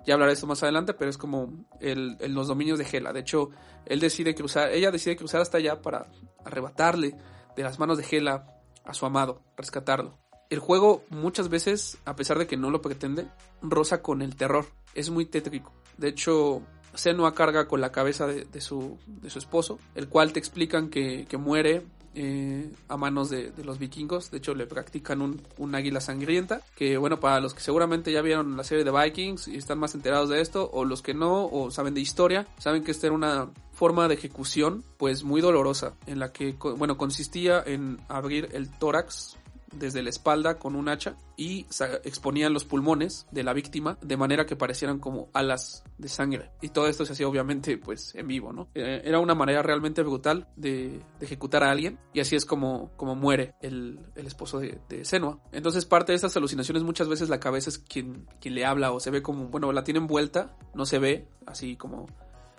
Ya 0.07 0.15
hablaré 0.15 0.31
de 0.31 0.35
esto 0.35 0.47
más 0.47 0.63
adelante, 0.63 0.93
pero 0.93 1.11
es 1.11 1.17
como 1.17 1.67
el, 1.81 2.19
los 2.29 2.49
dominios 2.49 2.79
de 2.79 2.87
Hela. 2.91 3.13
De 3.13 3.21
hecho, 3.21 3.51
él 3.87 4.01
decide 4.01 4.35
cruzar, 4.35 4.71
ella 4.71 4.91
decide 4.91 5.17
cruzar 5.17 5.41
hasta 5.41 5.59
allá 5.59 5.81
para 5.81 6.09
arrebatarle 6.45 7.17
de 7.57 7.63
las 7.63 7.79
manos 7.79 7.97
de 7.97 8.07
Hela 8.11 8.47
a 8.85 8.93
su 8.93 9.07
amado, 9.07 9.43
rescatarlo. 9.57 10.19
El 10.51 10.59
juego 10.59 11.05
muchas 11.09 11.49
veces, 11.49 11.99
a 12.05 12.17
pesar 12.17 12.39
de 12.39 12.47
que 12.47 12.59
no 12.59 12.71
lo 12.71 12.83
pretende, 12.83 13.29
roza 13.63 14.03
con 14.03 14.21
el 14.21 14.37
terror. 14.37 14.67
Es 14.95 15.09
muy 15.09 15.25
tétrico. 15.25 15.73
De 15.97 16.09
hecho, 16.09 16.63
Senua 16.93 17.35
carga 17.35 17.67
con 17.67 17.81
la 17.81 17.91
cabeza 17.91 18.27
de, 18.27 18.61
su, 18.61 18.99
de 19.07 19.31
su 19.31 19.39
esposo, 19.39 19.79
el 19.95 20.09
cual 20.09 20.33
te 20.33 20.39
explican 20.39 20.91
que, 20.91 21.27
que 21.27 21.39
muere 21.39 21.87
eh, 22.15 22.71
a 22.89 22.97
manos 22.97 23.31
de, 23.31 23.53
los 23.65 23.79
vikingos. 23.79 24.31
De 24.31 24.39
hecho, 24.39 24.55
le 24.55 24.67
practican 24.67 25.23
un, 25.23 25.41
un, 25.59 25.75
águila 25.75 26.01
sangrienta. 26.01 26.61
Que 26.77 26.97
bueno, 26.97 27.21
para 27.21 27.41
los 27.41 27.55
que 27.55 27.61
seguramente 27.61 28.13
ya 28.13 28.23
vieron 28.23 28.57
la 28.57 28.65
serie 28.65 28.85
de 28.85 28.91
Vikings 28.91 29.49
y 29.49 29.57
están 29.57 29.79
más 29.79 29.95
enterados 29.95 30.29
de 30.29 30.41
esto, 30.41 30.71
o 30.73 30.85
los 30.85 31.03
que 31.03 31.15
no, 31.15 31.47
o 31.47 31.71
saben 31.71 31.95
de 31.95 32.01
historia, 32.01 32.47
saben 32.59 32.85
que 32.85 32.91
esta 32.91 33.07
era 33.07 33.15
una 33.15 33.49
forma 33.73 34.09
de 34.09 34.15
ejecución 34.15 34.85
pues 34.97 35.25
muy 35.25 35.41
dolorosa 35.41 35.95
en 36.07 36.21
la 36.21 36.33
que 36.33 36.53
bueno 36.53 36.97
consistía 36.97 37.61
en 37.67 37.99
abrir 38.09 38.49
el 38.53 38.71
tórax 38.71 39.37
desde 39.79 40.03
la 40.03 40.11
espalda 40.11 40.59
con 40.59 40.77
un 40.77 40.89
hacha 40.89 41.17
y 41.37 41.67
exponían 42.05 42.53
los 42.53 42.65
pulmones 42.65 43.27
de 43.31 43.43
la 43.43 43.53
víctima 43.53 43.99
de 44.01 44.17
manera 44.17 44.47
que 44.47 44.57
parecieran 44.57 44.99
como 44.99 45.29
alas 45.33 45.85
de 45.99 46.09
sangre. 46.09 46.51
Y 46.61 46.69
todo 46.69 46.89
esto 46.89 47.05
se 47.05 47.13
hacía 47.13 47.29
obviamente 47.29 47.77
pues 47.79 48.15
en 48.15 48.29
vivo, 48.29 48.53
¿no? 48.53 48.69
Eh, 48.75 49.03
era 49.05 49.19
una 49.19 49.35
manera 49.35 49.63
realmente 49.63 50.03
brutal 50.03 50.49
de, 50.57 51.01
ejecutar 51.21 51.65
a 51.65 51.71
alguien 51.71 51.99
y 52.13 52.21
así 52.21 52.37
es 52.37 52.45
como, 52.45 52.91
como 52.97 53.15
muere 53.15 53.55
el, 53.61 53.99
esposo 54.15 54.59
de, 54.59 54.79
de, 54.89 55.05
Senua. 55.05 55.39
Entonces 55.53 55.85
parte 55.85 56.13
de 56.13 56.17
estas 56.17 56.37
alucinaciones 56.37 56.83
muchas 56.83 57.09
veces 57.09 57.29
la 57.29 57.41
cabeza 57.41 57.71
es 57.71 57.79
quien, 57.79 58.27
quien 58.41 58.55
le 58.55 58.65
habla 58.65 58.93
o 58.93 59.01
se 59.01 59.11
ve 59.11 59.23
como, 59.23 59.49
bueno, 59.49 59.73
la 59.73 59.85
tiene 59.85 60.01
envuelta, 60.01 60.57
no 60.75 60.87
se 60.87 60.99
ve 60.99 61.29
así 61.47 61.77
como 61.77 62.07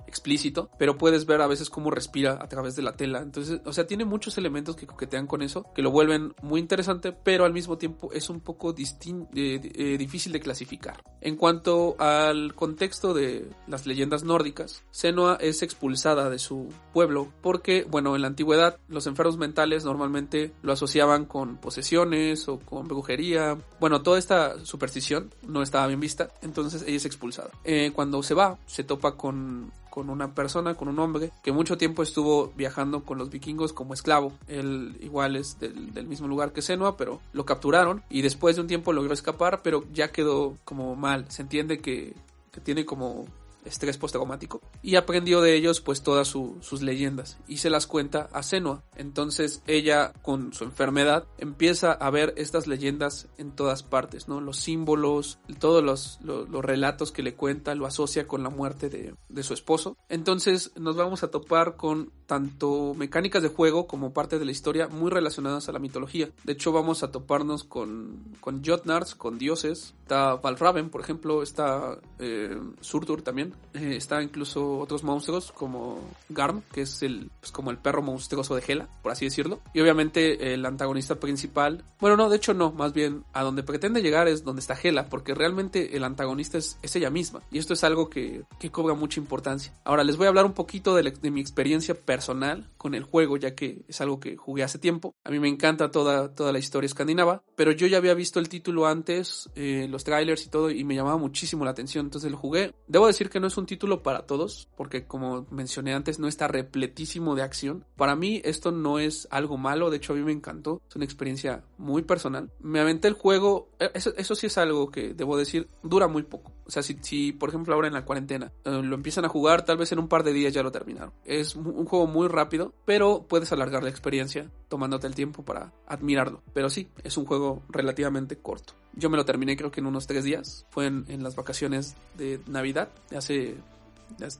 explícito, 0.07 0.69
pero 0.77 0.97
puedes 0.97 1.25
ver 1.25 1.41
a 1.41 1.47
veces 1.47 1.69
cómo 1.69 1.91
respira 1.91 2.37
a 2.41 2.47
través 2.47 2.75
de 2.75 2.81
la 2.81 2.93
tela. 2.93 3.19
Entonces, 3.21 3.61
o 3.65 3.73
sea, 3.73 3.87
tiene 3.87 4.05
muchos 4.05 4.37
elementos 4.37 4.75
que 4.75 4.87
coquetean 4.87 5.27
con 5.27 5.41
eso, 5.41 5.65
que 5.73 5.81
lo 5.81 5.91
vuelven 5.91 6.33
muy 6.41 6.59
interesante, 6.59 7.11
pero 7.11 7.45
al 7.45 7.53
mismo 7.53 7.77
tiempo 7.77 8.11
es 8.11 8.29
un 8.29 8.39
poco 8.39 8.73
eh, 8.77 9.95
difícil 9.97 10.31
de 10.31 10.39
clasificar. 10.39 11.03
En 11.21 11.35
cuanto 11.35 11.95
al 11.99 12.53
contexto 12.55 13.13
de 13.13 13.49
las 13.67 13.85
leyendas 13.85 14.23
nórdicas, 14.23 14.83
Senua 14.91 15.37
es 15.39 15.63
expulsada 15.63 16.29
de 16.29 16.39
su 16.39 16.69
pueblo 16.93 17.31
porque, 17.41 17.85
bueno, 17.89 18.15
en 18.15 18.21
la 18.21 18.27
antigüedad 18.27 18.77
los 18.87 19.07
enfermos 19.07 19.37
mentales 19.37 19.85
normalmente 19.85 20.53
lo 20.61 20.73
asociaban 20.73 21.25
con 21.25 21.57
posesiones 21.57 22.47
o 22.47 22.59
con 22.59 22.87
brujería. 22.87 23.57
Bueno, 23.79 24.01
toda 24.01 24.19
esta 24.19 24.63
superstición 24.65 25.33
no 25.47 25.61
estaba 25.61 25.87
bien 25.87 25.99
vista, 25.99 26.29
entonces 26.41 26.83
ella 26.83 26.97
es 26.97 27.05
expulsada. 27.05 27.49
Eh, 27.63 27.91
cuando 27.93 28.21
se 28.23 28.33
va, 28.33 28.57
se 28.65 28.83
topa 28.83 29.15
con 29.15 29.71
con 29.95 30.09
una 30.09 30.35
persona, 30.35 30.73
con 30.73 30.89
un 30.89 30.99
hombre, 30.99 31.31
que 31.41 31.53
mucho 31.53 31.77
tiempo 31.77 32.03
estuvo 32.03 32.51
viajando 32.57 33.05
con 33.05 33.17
los 33.17 33.29
vikingos 33.29 33.71
como 33.71 33.93
esclavo. 33.93 34.33
Él 34.45 34.97
igual 34.99 35.37
es 35.37 35.57
del, 35.57 36.05
mismo 36.05 36.27
lugar 36.27 36.51
que 36.51 36.61
Senua, 36.61 36.97
pero 36.97 37.21
lo 37.31 37.45
capturaron 37.45 38.03
y 38.09 38.21
después 38.21 38.57
de 38.57 38.63
un 38.63 38.67
tiempo 38.67 38.91
logró 38.91 39.13
escapar, 39.13 39.61
pero 39.63 39.85
ya 39.93 40.11
quedó 40.11 40.57
como 40.65 40.97
mal. 40.97 41.23
Se 41.29 41.43
entiende 41.43 41.79
que, 41.79 42.13
que 42.51 42.59
tiene 42.59 42.83
como 42.83 43.25
estrés 43.65 43.97
postraumático 43.97 44.61
y 44.81 44.95
aprendió 44.95 45.41
de 45.41 45.55
ellos 45.55 45.81
pues 45.81 46.01
todas 46.01 46.27
sus 46.27 46.81
leyendas 46.81 47.37
y 47.47 47.57
se 47.57 47.69
las 47.69 47.87
cuenta 47.87 48.29
a 48.31 48.43
Senua. 48.43 48.83
Entonces 48.95 49.61
ella 49.67 50.13
con 50.21 50.53
su 50.53 50.63
enfermedad 50.63 51.25
empieza 51.37 51.91
a 51.91 52.09
ver 52.09 52.33
estas 52.37 52.67
leyendas 52.67 53.27
en 53.37 53.51
todas 53.51 53.83
partes, 53.83 54.27
¿no? 54.27 54.41
Los 54.41 54.57
símbolos, 54.57 55.39
todos 55.59 55.83
los, 55.83 56.19
relatos 56.65 57.11
que 57.11 57.23
le 57.23 57.33
cuenta 57.33 57.75
lo 57.75 57.85
asocia 57.85 58.27
con 58.27 58.43
la 58.43 58.49
muerte 58.49 58.89
de, 58.89 59.15
de, 59.29 59.43
su 59.43 59.53
esposo. 59.53 59.97
Entonces 60.09 60.71
nos 60.75 60.95
vamos 60.95 61.23
a 61.23 61.29
topar 61.29 61.75
con 61.75 62.11
tanto 62.25 62.93
mecánicas 62.95 63.43
de 63.43 63.49
juego 63.49 63.87
como 63.87 64.13
parte 64.13 64.39
de 64.39 64.45
la 64.45 64.51
historia 64.51 64.87
muy 64.87 65.11
relacionadas 65.11 65.69
a 65.69 65.71
la 65.71 65.79
mitología. 65.79 66.29
De 66.43 66.53
hecho 66.53 66.71
vamos 66.71 67.03
a 67.03 67.11
toparnos 67.11 67.63
con, 67.63 68.23
con 68.39 68.63
Jotnars, 68.63 69.15
con 69.15 69.37
dioses. 69.37 69.93
Está 70.01 70.35
Valraven, 70.35 70.89
por 70.89 71.01
ejemplo, 71.01 71.43
está 71.43 71.99
eh, 72.19 72.57
Surtur 72.81 73.21
también 73.21 73.54
eh, 73.75 73.95
está 73.97 74.21
incluso 74.21 74.79
otros 74.79 75.03
monstruos 75.03 75.51
como 75.51 75.99
Garm, 76.29 76.61
que 76.71 76.81
es 76.81 77.03
el 77.03 77.29
pues, 77.39 77.51
como 77.51 77.71
el 77.71 77.77
perro 77.77 78.01
monstruoso 78.01 78.55
de 78.55 78.63
Hela, 78.65 78.87
por 79.01 79.11
así 79.11 79.25
decirlo. 79.25 79.59
Y 79.73 79.81
obviamente 79.81 80.53
el 80.53 80.65
antagonista 80.65 81.15
principal, 81.15 81.83
bueno, 81.99 82.17
no, 82.17 82.29
de 82.29 82.37
hecho 82.37 82.53
no, 82.53 82.71
más 82.71 82.93
bien 82.93 83.23
a 83.33 83.43
donde 83.43 83.63
pretende 83.63 84.01
llegar 84.01 84.27
es 84.27 84.43
donde 84.43 84.61
está 84.61 84.77
Hela, 84.81 85.07
porque 85.09 85.33
realmente 85.33 85.97
el 85.97 86.03
antagonista 86.03 86.57
es, 86.57 86.77
ella 86.95 87.09
misma. 87.09 87.41
Y 87.51 87.57
esto 87.57 87.73
es 87.73 87.83
algo 87.83 88.09
que, 88.09 88.43
que, 88.59 88.71
cobra 88.71 88.93
mucha 88.93 89.19
importancia. 89.19 89.73
Ahora 89.83 90.03
les 90.03 90.15
voy 90.15 90.25
a 90.25 90.29
hablar 90.29 90.45
un 90.45 90.53
poquito 90.53 90.95
de, 90.95 91.13
mi 91.29 91.41
experiencia 91.41 91.95
personal 91.95 92.69
con 92.77 92.95
el 92.95 93.03
juego, 93.03 93.35
ya 93.35 93.55
que 93.55 93.83
es 93.87 93.99
algo 93.99 94.19
que 94.19 94.37
jugué 94.37 94.63
hace 94.63 94.79
tiempo. 94.79 95.13
A 95.25 95.31
mí 95.31 95.39
me 95.39 95.49
encanta 95.49 95.91
toda, 95.91 96.33
toda 96.33 96.53
la 96.53 96.59
historia 96.59 96.85
escandinava, 96.85 97.43
pero 97.55 97.71
yo 97.71 97.87
ya 97.87 97.97
había 97.97 98.13
visto 98.13 98.39
el 98.39 98.47
título 98.47 98.87
antes, 98.87 99.49
eh, 99.55 99.87
los 99.89 100.03
trailers 100.03 100.45
y 100.45 100.49
todo, 100.49 100.69
y 100.71 100.83
me 100.83 100.95
llamaba 100.95 101.17
muchísimo 101.17 101.65
la 101.65 101.71
atención. 101.71 102.05
Entonces 102.05 102.31
lo 102.31 102.37
jugué. 102.37 102.73
Debo 102.87 103.07
decir 103.07 103.29
que 103.29 103.39
no 103.39 103.44
es 103.47 103.57
un 103.57 103.65
título 103.65 104.03
para 104.03 104.25
todos, 104.25 104.67
porque 104.75 105.05
como 105.05 105.45
mencioné 105.49 105.93
antes, 105.93 106.19
no 106.19 106.27
está 106.27 106.47
repletísimo 106.47 107.35
de 107.35 107.43
acción. 107.43 107.85
Para 107.95 108.15
mí 108.15 108.41
esto 108.43 108.71
no 108.71 108.99
es 108.99 109.27
algo 109.31 109.57
malo, 109.57 109.89
de 109.89 109.97
hecho 109.97 110.13
a 110.13 110.15
mí 110.15 110.23
me 110.23 110.31
encantó, 110.31 110.81
es 110.89 110.95
una 110.95 111.05
experiencia 111.05 111.63
muy 111.77 112.01
personal. 112.03 112.51
Me 112.59 112.79
aventé 112.79 113.07
el 113.07 113.13
juego, 113.13 113.69
eh, 113.79 113.91
eso, 113.93 114.13
eso 114.17 114.35
sí 114.35 114.47
es 114.47 114.57
algo 114.57 114.89
que 114.91 115.13
debo 115.13 115.37
decir, 115.37 115.69
dura 115.83 116.07
muy 116.07 116.23
poco. 116.23 116.51
O 116.65 116.71
sea, 116.71 116.83
si, 116.83 116.97
si 117.01 117.31
por 117.31 117.49
ejemplo 117.49 117.73
ahora 117.73 117.87
en 117.87 117.93
la 117.93 118.05
cuarentena 118.05 118.51
eh, 118.63 118.81
lo 118.83 118.95
empiezan 118.95 119.25
a 119.25 119.29
jugar, 119.29 119.65
tal 119.65 119.77
vez 119.77 119.91
en 119.91 119.99
un 119.99 120.07
par 120.07 120.23
de 120.23 120.33
días 120.33 120.53
ya 120.53 120.63
lo 120.63 120.71
terminaron. 120.71 121.13
Es 121.23 121.55
un 121.55 121.85
juego 121.85 122.07
muy 122.07 122.27
rápido, 122.27 122.73
pero 122.85 123.25
puedes 123.27 123.51
alargar 123.51 123.83
la 123.83 123.89
experiencia 123.89 124.49
tomándote 124.67 125.07
el 125.07 125.15
tiempo 125.15 125.43
para 125.43 125.73
admirarlo. 125.87 126.41
Pero 126.53 126.69
sí, 126.69 126.89
es 127.03 127.17
un 127.17 127.25
juego 127.25 127.63
relativamente 127.69 128.37
corto. 128.37 128.73
Yo 128.93 129.09
me 129.09 129.17
lo 129.17 129.25
terminé 129.25 129.57
creo 129.57 129.71
que 129.71 129.81
en 129.81 129.87
unos 129.87 130.07
tres 130.07 130.23
días. 130.23 130.65
Fue 130.69 130.87
en, 130.87 131.05
en 131.07 131.23
las 131.23 131.35
vacaciones 131.35 131.95
de 132.17 132.39
Navidad, 132.47 132.89
hace 133.15 133.55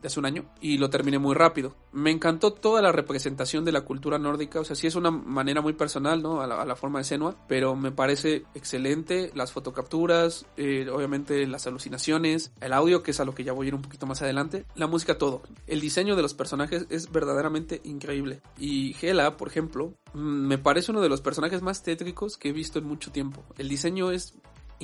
hace 0.03 0.19
un 0.19 0.25
año 0.25 0.45
y 0.61 0.77
lo 0.77 0.89
terminé 0.89 1.19
muy 1.19 1.35
rápido. 1.35 1.75
Me 1.91 2.11
encantó 2.11 2.53
toda 2.53 2.81
la 2.81 2.91
representación 2.91 3.65
de 3.65 3.71
la 3.71 3.81
cultura 3.81 4.17
nórdica, 4.17 4.59
o 4.59 4.63
sea, 4.63 4.75
sí 4.75 4.87
es 4.87 4.95
una 4.95 5.11
manera 5.11 5.61
muy 5.61 5.73
personal, 5.73 6.21
¿no? 6.21 6.41
A 6.41 6.47
la, 6.65 6.75
forma 6.75 6.99
de 6.99 7.05
Senua, 7.05 7.35
pero 7.47 7.75
me 7.75 7.91
parece 7.91 8.43
excelente 8.53 9.31
las 9.33 9.51
fotocapturas, 9.51 10.45
eh, 10.57 10.89
obviamente 10.89 11.47
las 11.47 11.67
alucinaciones, 11.67 12.51
el 12.59 12.73
audio, 12.73 13.01
que 13.01 13.11
es 13.11 13.19
a 13.19 13.25
lo 13.25 13.33
que 13.33 13.43
ya 13.43 13.53
voy 13.53 13.67
a 13.67 13.69
ir 13.69 13.75
un 13.75 13.81
poquito 13.81 14.05
más 14.05 14.21
adelante, 14.21 14.65
la 14.75 14.87
música, 14.87 15.17
todo. 15.17 15.41
El 15.67 15.79
diseño 15.79 16.15
de 16.15 16.21
los 16.21 16.33
personajes 16.33 16.85
es 16.89 17.11
verdaderamente 17.11 17.81
increíble. 17.83 18.41
Y 18.57 18.95
Hela, 19.01 19.37
por 19.37 19.47
ejemplo, 19.47 19.93
mm, 20.13 20.19
me 20.19 20.57
parece 20.57 20.91
uno 20.91 21.01
de 21.01 21.09
los 21.09 21.21
personajes 21.21 21.61
más 21.61 21.83
tétricos 21.83 22.37
que 22.37 22.49
he 22.49 22.53
visto 22.53 22.79
en 22.79 22.85
mucho 22.85 23.11
tiempo. 23.11 23.43
El 23.57 23.69
diseño 23.69 24.11
es 24.11 24.35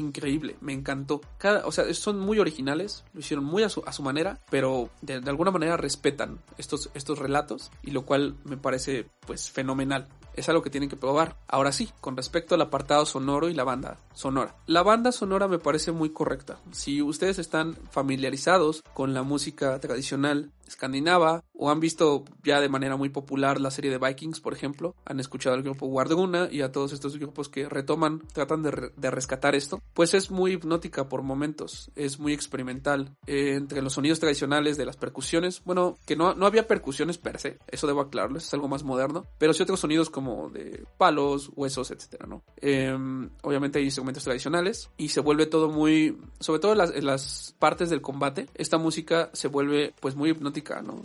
increíble, 0.01 0.57
me 0.61 0.73
encantó. 0.73 1.21
Cada, 1.37 1.65
o 1.65 1.71
sea, 1.71 1.91
son 1.93 2.19
muy 2.19 2.39
originales, 2.39 3.03
lo 3.13 3.21
hicieron 3.21 3.45
muy 3.45 3.63
a 3.63 3.69
su, 3.69 3.83
a 3.85 3.93
su 3.93 4.03
manera, 4.03 4.39
pero 4.49 4.89
de, 5.01 5.15
alguna 5.15 5.51
manera 5.51 5.77
respetan 5.77 6.39
estos, 6.57 6.89
estos 6.93 7.19
relatos 7.19 7.71
y 7.81 7.91
lo 7.91 8.05
cual 8.05 8.35
me 8.43 8.57
parece 8.57 9.07
pues 9.25 9.49
fenomenal. 9.49 10.07
Es 10.33 10.47
algo 10.47 10.61
que 10.61 10.69
tienen 10.69 10.89
que 10.89 10.95
probar. 10.95 11.35
Ahora 11.47 11.71
sí, 11.71 11.89
con 11.99 12.15
respecto 12.15 12.55
al 12.55 12.61
apartado 12.61 13.05
sonoro 13.05 13.49
y 13.49 13.53
la 13.53 13.65
banda 13.65 13.97
sonora. 14.13 14.55
La 14.65 14.81
banda 14.81 15.11
sonora 15.11 15.47
me 15.47 15.59
parece 15.59 15.91
muy 15.91 16.09
correcta. 16.11 16.59
Si 16.71 17.01
ustedes 17.01 17.37
están 17.37 17.75
familiarizados 17.91 18.81
con 18.93 19.13
la 19.13 19.23
música 19.23 19.77
tradicional 19.79 20.51
escandinava 20.71 21.43
o 21.53 21.69
han 21.69 21.79
visto 21.79 22.25
ya 22.43 22.59
de 22.59 22.69
manera 22.69 22.95
muy 22.95 23.09
popular 23.09 23.61
la 23.61 23.71
serie 23.71 23.91
de 23.91 23.99
Vikings, 23.99 24.39
por 24.39 24.53
ejemplo, 24.53 24.95
han 25.05 25.19
escuchado 25.19 25.55
al 25.55 25.61
grupo 25.61 25.85
Guardruna 25.87 26.49
y 26.51 26.61
a 26.61 26.71
todos 26.71 26.91
estos 26.91 27.17
grupos 27.17 27.49
que 27.49 27.69
retoman, 27.69 28.23
tratan 28.33 28.63
de, 28.63 29.11
rescatar 29.11 29.53
esto, 29.53 29.81
pues 29.93 30.13
es 30.13 30.31
muy 30.31 30.53
hipnótica 30.53 31.07
por 31.07 31.21
momentos, 31.21 31.91
es 31.95 32.19
muy 32.19 32.33
experimental. 32.33 33.15
Entre 33.27 33.81
los 33.81 33.93
sonidos 33.93 34.19
tradicionales 34.19 34.77
de 34.77 34.85
las 34.85 34.97
percusiones, 34.97 35.61
bueno, 35.65 35.97
que 36.05 36.15
no, 36.15 36.33
no 36.33 36.45
había 36.45 36.67
percusiones 36.67 37.17
per 37.17 37.39
se, 37.39 37.59
eso 37.67 37.87
debo 37.87 38.01
aclararlo, 38.01 38.37
es 38.37 38.53
algo 38.53 38.67
más 38.67 38.83
moderno, 38.83 39.25
pero 39.37 39.53
sí 39.53 39.61
otros 39.61 39.81
sonidos 39.81 40.09
como 40.09 40.49
de 40.49 40.83
palos, 40.97 41.51
huesos, 41.55 41.91
etcétera, 41.91 42.25
¿no? 42.25 42.43
Em, 42.57 43.29
obviamente 43.43 43.79
hay 43.79 43.85
instrumentos 43.85 44.23
tradicionales 44.23 44.89
y 44.97 45.09
se 45.09 45.19
vuelve 45.19 45.45
todo 45.45 45.69
muy, 45.69 46.17
sobre 46.39 46.59
todo 46.59 46.71
en 46.71 46.77
las, 46.79 47.03
las 47.03 47.55
partes 47.59 47.89
del 47.89 48.01
combate, 48.01 48.47
esta 48.55 48.77
música 48.77 49.29
se 49.33 49.47
vuelve 49.47 49.93
pues 49.99 50.15
muy 50.15 50.29
hipnótica 50.29 50.60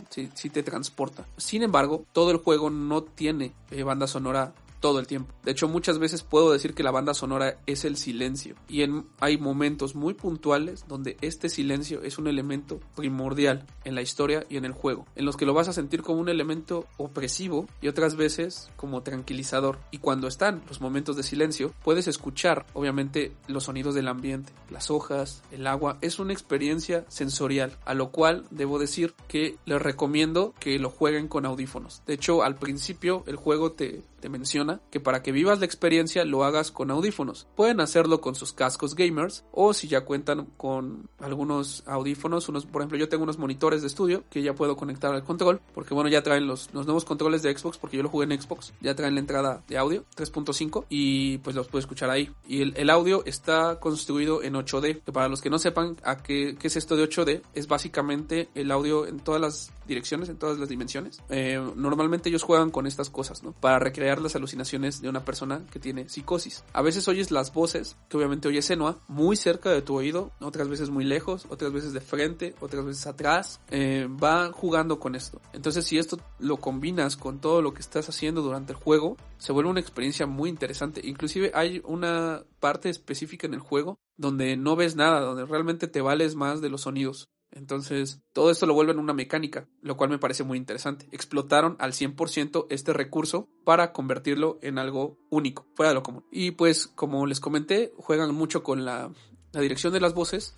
Sí, 0.09 0.49
te 0.49 0.63
transporta. 0.63 1.25
Sin 1.37 1.63
embargo, 1.63 2.05
todo 2.13 2.31
el 2.31 2.37
juego 2.37 2.69
no 2.69 3.03
tiene 3.03 3.53
eh, 3.71 3.83
banda 3.83 4.07
sonora 4.07 4.53
todo 4.79 4.99
el 4.99 5.07
tiempo. 5.07 5.33
De 5.43 5.51
hecho, 5.51 5.67
muchas 5.67 5.99
veces 5.99 6.23
puedo 6.23 6.51
decir 6.51 6.73
que 6.73 6.83
la 6.83 6.91
banda 6.91 7.13
sonora 7.13 7.59
es 7.65 7.85
el 7.85 7.97
silencio 7.97 8.55
y 8.67 8.81
en, 8.81 9.05
hay 9.19 9.37
momentos 9.37 9.95
muy 9.95 10.13
puntuales 10.13 10.85
donde 10.87 11.17
este 11.21 11.49
silencio 11.49 12.01
es 12.03 12.17
un 12.17 12.27
elemento 12.27 12.79
primordial 12.95 13.65
en 13.83 13.95
la 13.95 14.01
historia 14.01 14.45
y 14.49 14.57
en 14.57 14.65
el 14.65 14.71
juego, 14.71 15.05
en 15.15 15.25
los 15.25 15.37
que 15.37 15.45
lo 15.45 15.53
vas 15.53 15.67
a 15.67 15.73
sentir 15.73 16.01
como 16.01 16.19
un 16.19 16.29
elemento 16.29 16.85
opresivo 16.97 17.67
y 17.81 17.87
otras 17.87 18.15
veces 18.15 18.69
como 18.75 19.03
tranquilizador. 19.03 19.79
Y 19.91 19.99
cuando 19.99 20.27
están 20.27 20.61
los 20.67 20.81
momentos 20.81 21.15
de 21.15 21.23
silencio, 21.23 21.73
puedes 21.83 22.07
escuchar 22.07 22.65
obviamente 22.73 23.31
los 23.47 23.65
sonidos 23.65 23.95
del 23.95 24.07
ambiente, 24.07 24.53
las 24.69 24.91
hojas, 24.91 25.43
el 25.51 25.67
agua. 25.67 25.97
Es 26.01 26.19
una 26.19 26.33
experiencia 26.33 27.05
sensorial, 27.07 27.77
a 27.85 27.93
lo 27.93 28.11
cual 28.11 28.45
debo 28.51 28.79
decir 28.79 29.13
que 29.27 29.57
les 29.65 29.81
recomiendo 29.81 30.53
que 30.59 30.79
lo 30.79 30.89
jueguen 30.89 31.27
con 31.27 31.45
audífonos. 31.45 32.01
De 32.05 32.13
hecho, 32.13 32.43
al 32.43 32.55
principio 32.55 33.23
el 33.27 33.35
juego 33.35 33.71
te, 33.71 34.01
te 34.19 34.29
menciona 34.29 34.66
que 34.91 34.99
para 34.99 35.23
que 35.23 35.31
vivas 35.31 35.59
la 35.59 35.65
experiencia 35.65 36.25
lo 36.25 36.43
hagas 36.43 36.71
con 36.71 36.91
audífonos. 36.91 37.47
Pueden 37.55 37.79
hacerlo 37.79 38.21
con 38.21 38.35
sus 38.35 38.53
cascos 38.53 38.95
gamers 38.95 39.45
o 39.51 39.73
si 39.73 39.87
ya 39.87 40.05
cuentan 40.05 40.45
con 40.57 41.09
algunos 41.19 41.83
audífonos, 41.85 42.49
unos, 42.49 42.65
por 42.65 42.81
ejemplo, 42.81 42.97
yo 42.97 43.09
tengo 43.09 43.23
unos 43.23 43.37
monitores 43.37 43.81
de 43.81 43.87
estudio 43.87 44.23
que 44.29 44.41
ya 44.41 44.53
puedo 44.53 44.75
conectar 44.75 45.13
al 45.13 45.23
control, 45.23 45.61
porque 45.73 45.93
bueno, 45.93 46.09
ya 46.09 46.23
traen 46.23 46.47
los, 46.47 46.69
los 46.73 46.85
nuevos 46.85 47.05
controles 47.05 47.41
de 47.41 47.55
Xbox, 47.57 47.77
porque 47.77 47.97
yo 47.97 48.03
lo 48.03 48.09
jugué 48.09 48.25
en 48.25 48.41
Xbox, 48.41 48.73
ya 48.81 48.95
traen 48.95 49.15
la 49.15 49.21
entrada 49.21 49.63
de 49.67 49.77
audio 49.77 50.05
3.5 50.15 50.85
y 50.89 51.37
pues 51.39 51.55
los 51.55 51.67
puedo 51.67 51.79
escuchar 51.79 52.09
ahí. 52.09 52.31
Y 52.47 52.61
el, 52.61 52.73
el, 52.77 52.89
audio 52.89 53.23
está 53.25 53.79
construido 53.79 54.43
en 54.43 54.53
8D, 54.53 55.03
que 55.03 55.11
para 55.11 55.27
los 55.27 55.41
que 55.41 55.49
no 55.49 55.59
sepan 55.59 55.97
a 56.03 56.17
qué, 56.17 56.55
qué 56.59 56.67
es 56.67 56.75
esto 56.75 56.95
de 56.95 57.07
8D, 57.07 57.41
es 57.53 57.67
básicamente 57.67 58.49
el 58.55 58.71
audio 58.71 59.05
en 59.05 59.19
todas 59.19 59.41
las 59.41 59.71
direcciones, 59.87 60.29
en 60.29 60.37
todas 60.37 60.59
las 60.59 60.69
dimensiones. 60.69 61.21
Eh, 61.29 61.59
normalmente 61.75 62.29
ellos 62.29 62.43
juegan 62.43 62.71
con 62.71 62.87
estas 62.87 63.09
cosas, 63.09 63.43
¿no? 63.43 63.53
Para 63.53 63.79
recrear 63.79 64.21
las 64.21 64.35
alucinaciones 64.35 64.56
de 64.57 65.09
una 65.09 65.23
persona 65.23 65.65
que 65.71 65.79
tiene 65.79 66.09
psicosis. 66.09 66.63
A 66.73 66.81
veces 66.81 67.07
oyes 67.07 67.31
las 67.31 67.53
voces, 67.53 67.97
que 68.09 68.17
obviamente 68.17 68.47
oye 68.47 68.61
Senua, 68.61 68.99
muy 69.07 69.35
cerca 69.35 69.69
de 69.71 69.81
tu 69.81 69.95
oído, 69.95 70.31
otras 70.39 70.67
veces 70.67 70.89
muy 70.89 71.03
lejos, 71.03 71.45
otras 71.49 71.71
veces 71.71 71.93
de 71.93 72.01
frente, 72.01 72.55
otras 72.59 72.85
veces 72.85 73.07
atrás. 73.07 73.59
Eh, 73.69 74.07
va 74.21 74.51
jugando 74.51 74.99
con 74.99 75.15
esto. 75.15 75.41
Entonces, 75.53 75.85
si 75.85 75.97
esto 75.97 76.19
lo 76.39 76.57
combinas 76.57 77.17
con 77.17 77.39
todo 77.39 77.61
lo 77.61 77.73
que 77.73 77.81
estás 77.81 78.09
haciendo 78.09 78.41
durante 78.41 78.73
el 78.73 78.79
juego, 78.79 79.17
se 79.37 79.51
vuelve 79.51 79.69
una 79.69 79.79
experiencia 79.79 80.25
muy 80.25 80.49
interesante. 80.49 81.01
Inclusive 81.03 81.51
hay 81.53 81.81
una 81.85 82.43
parte 82.59 82.89
específica 82.89 83.47
en 83.47 83.53
el 83.53 83.59
juego 83.59 83.99
donde 84.17 84.57
no 84.57 84.75
ves 84.75 84.95
nada, 84.95 85.21
donde 85.21 85.45
realmente 85.45 85.87
te 85.87 86.01
vales 86.01 86.35
más 86.35 86.61
de 86.61 86.69
los 86.69 86.81
sonidos. 86.81 87.29
Entonces, 87.51 88.21
todo 88.33 88.51
esto 88.51 88.65
lo 88.65 88.73
vuelven 88.73 88.99
una 88.99 89.13
mecánica, 89.13 89.67
lo 89.81 89.97
cual 89.97 90.09
me 90.09 90.19
parece 90.19 90.43
muy 90.43 90.57
interesante. 90.57 91.07
Explotaron 91.11 91.75
al 91.79 91.93
100% 91.93 92.67
este 92.69 92.93
recurso 92.93 93.49
para 93.63 93.93
convertirlo 93.93 94.59
en 94.61 94.77
algo 94.77 95.17
único, 95.29 95.65
fuera 95.75 95.89
de 95.89 95.95
lo 95.95 96.03
común. 96.03 96.25
Y 96.31 96.51
pues, 96.51 96.87
como 96.87 97.25
les 97.25 97.39
comenté, 97.39 97.93
juegan 97.97 98.33
mucho 98.35 98.63
con 98.63 98.85
la, 98.85 99.11
la 99.53 99.61
dirección 99.61 99.93
de 99.93 100.01
las 100.01 100.13
voces, 100.13 100.55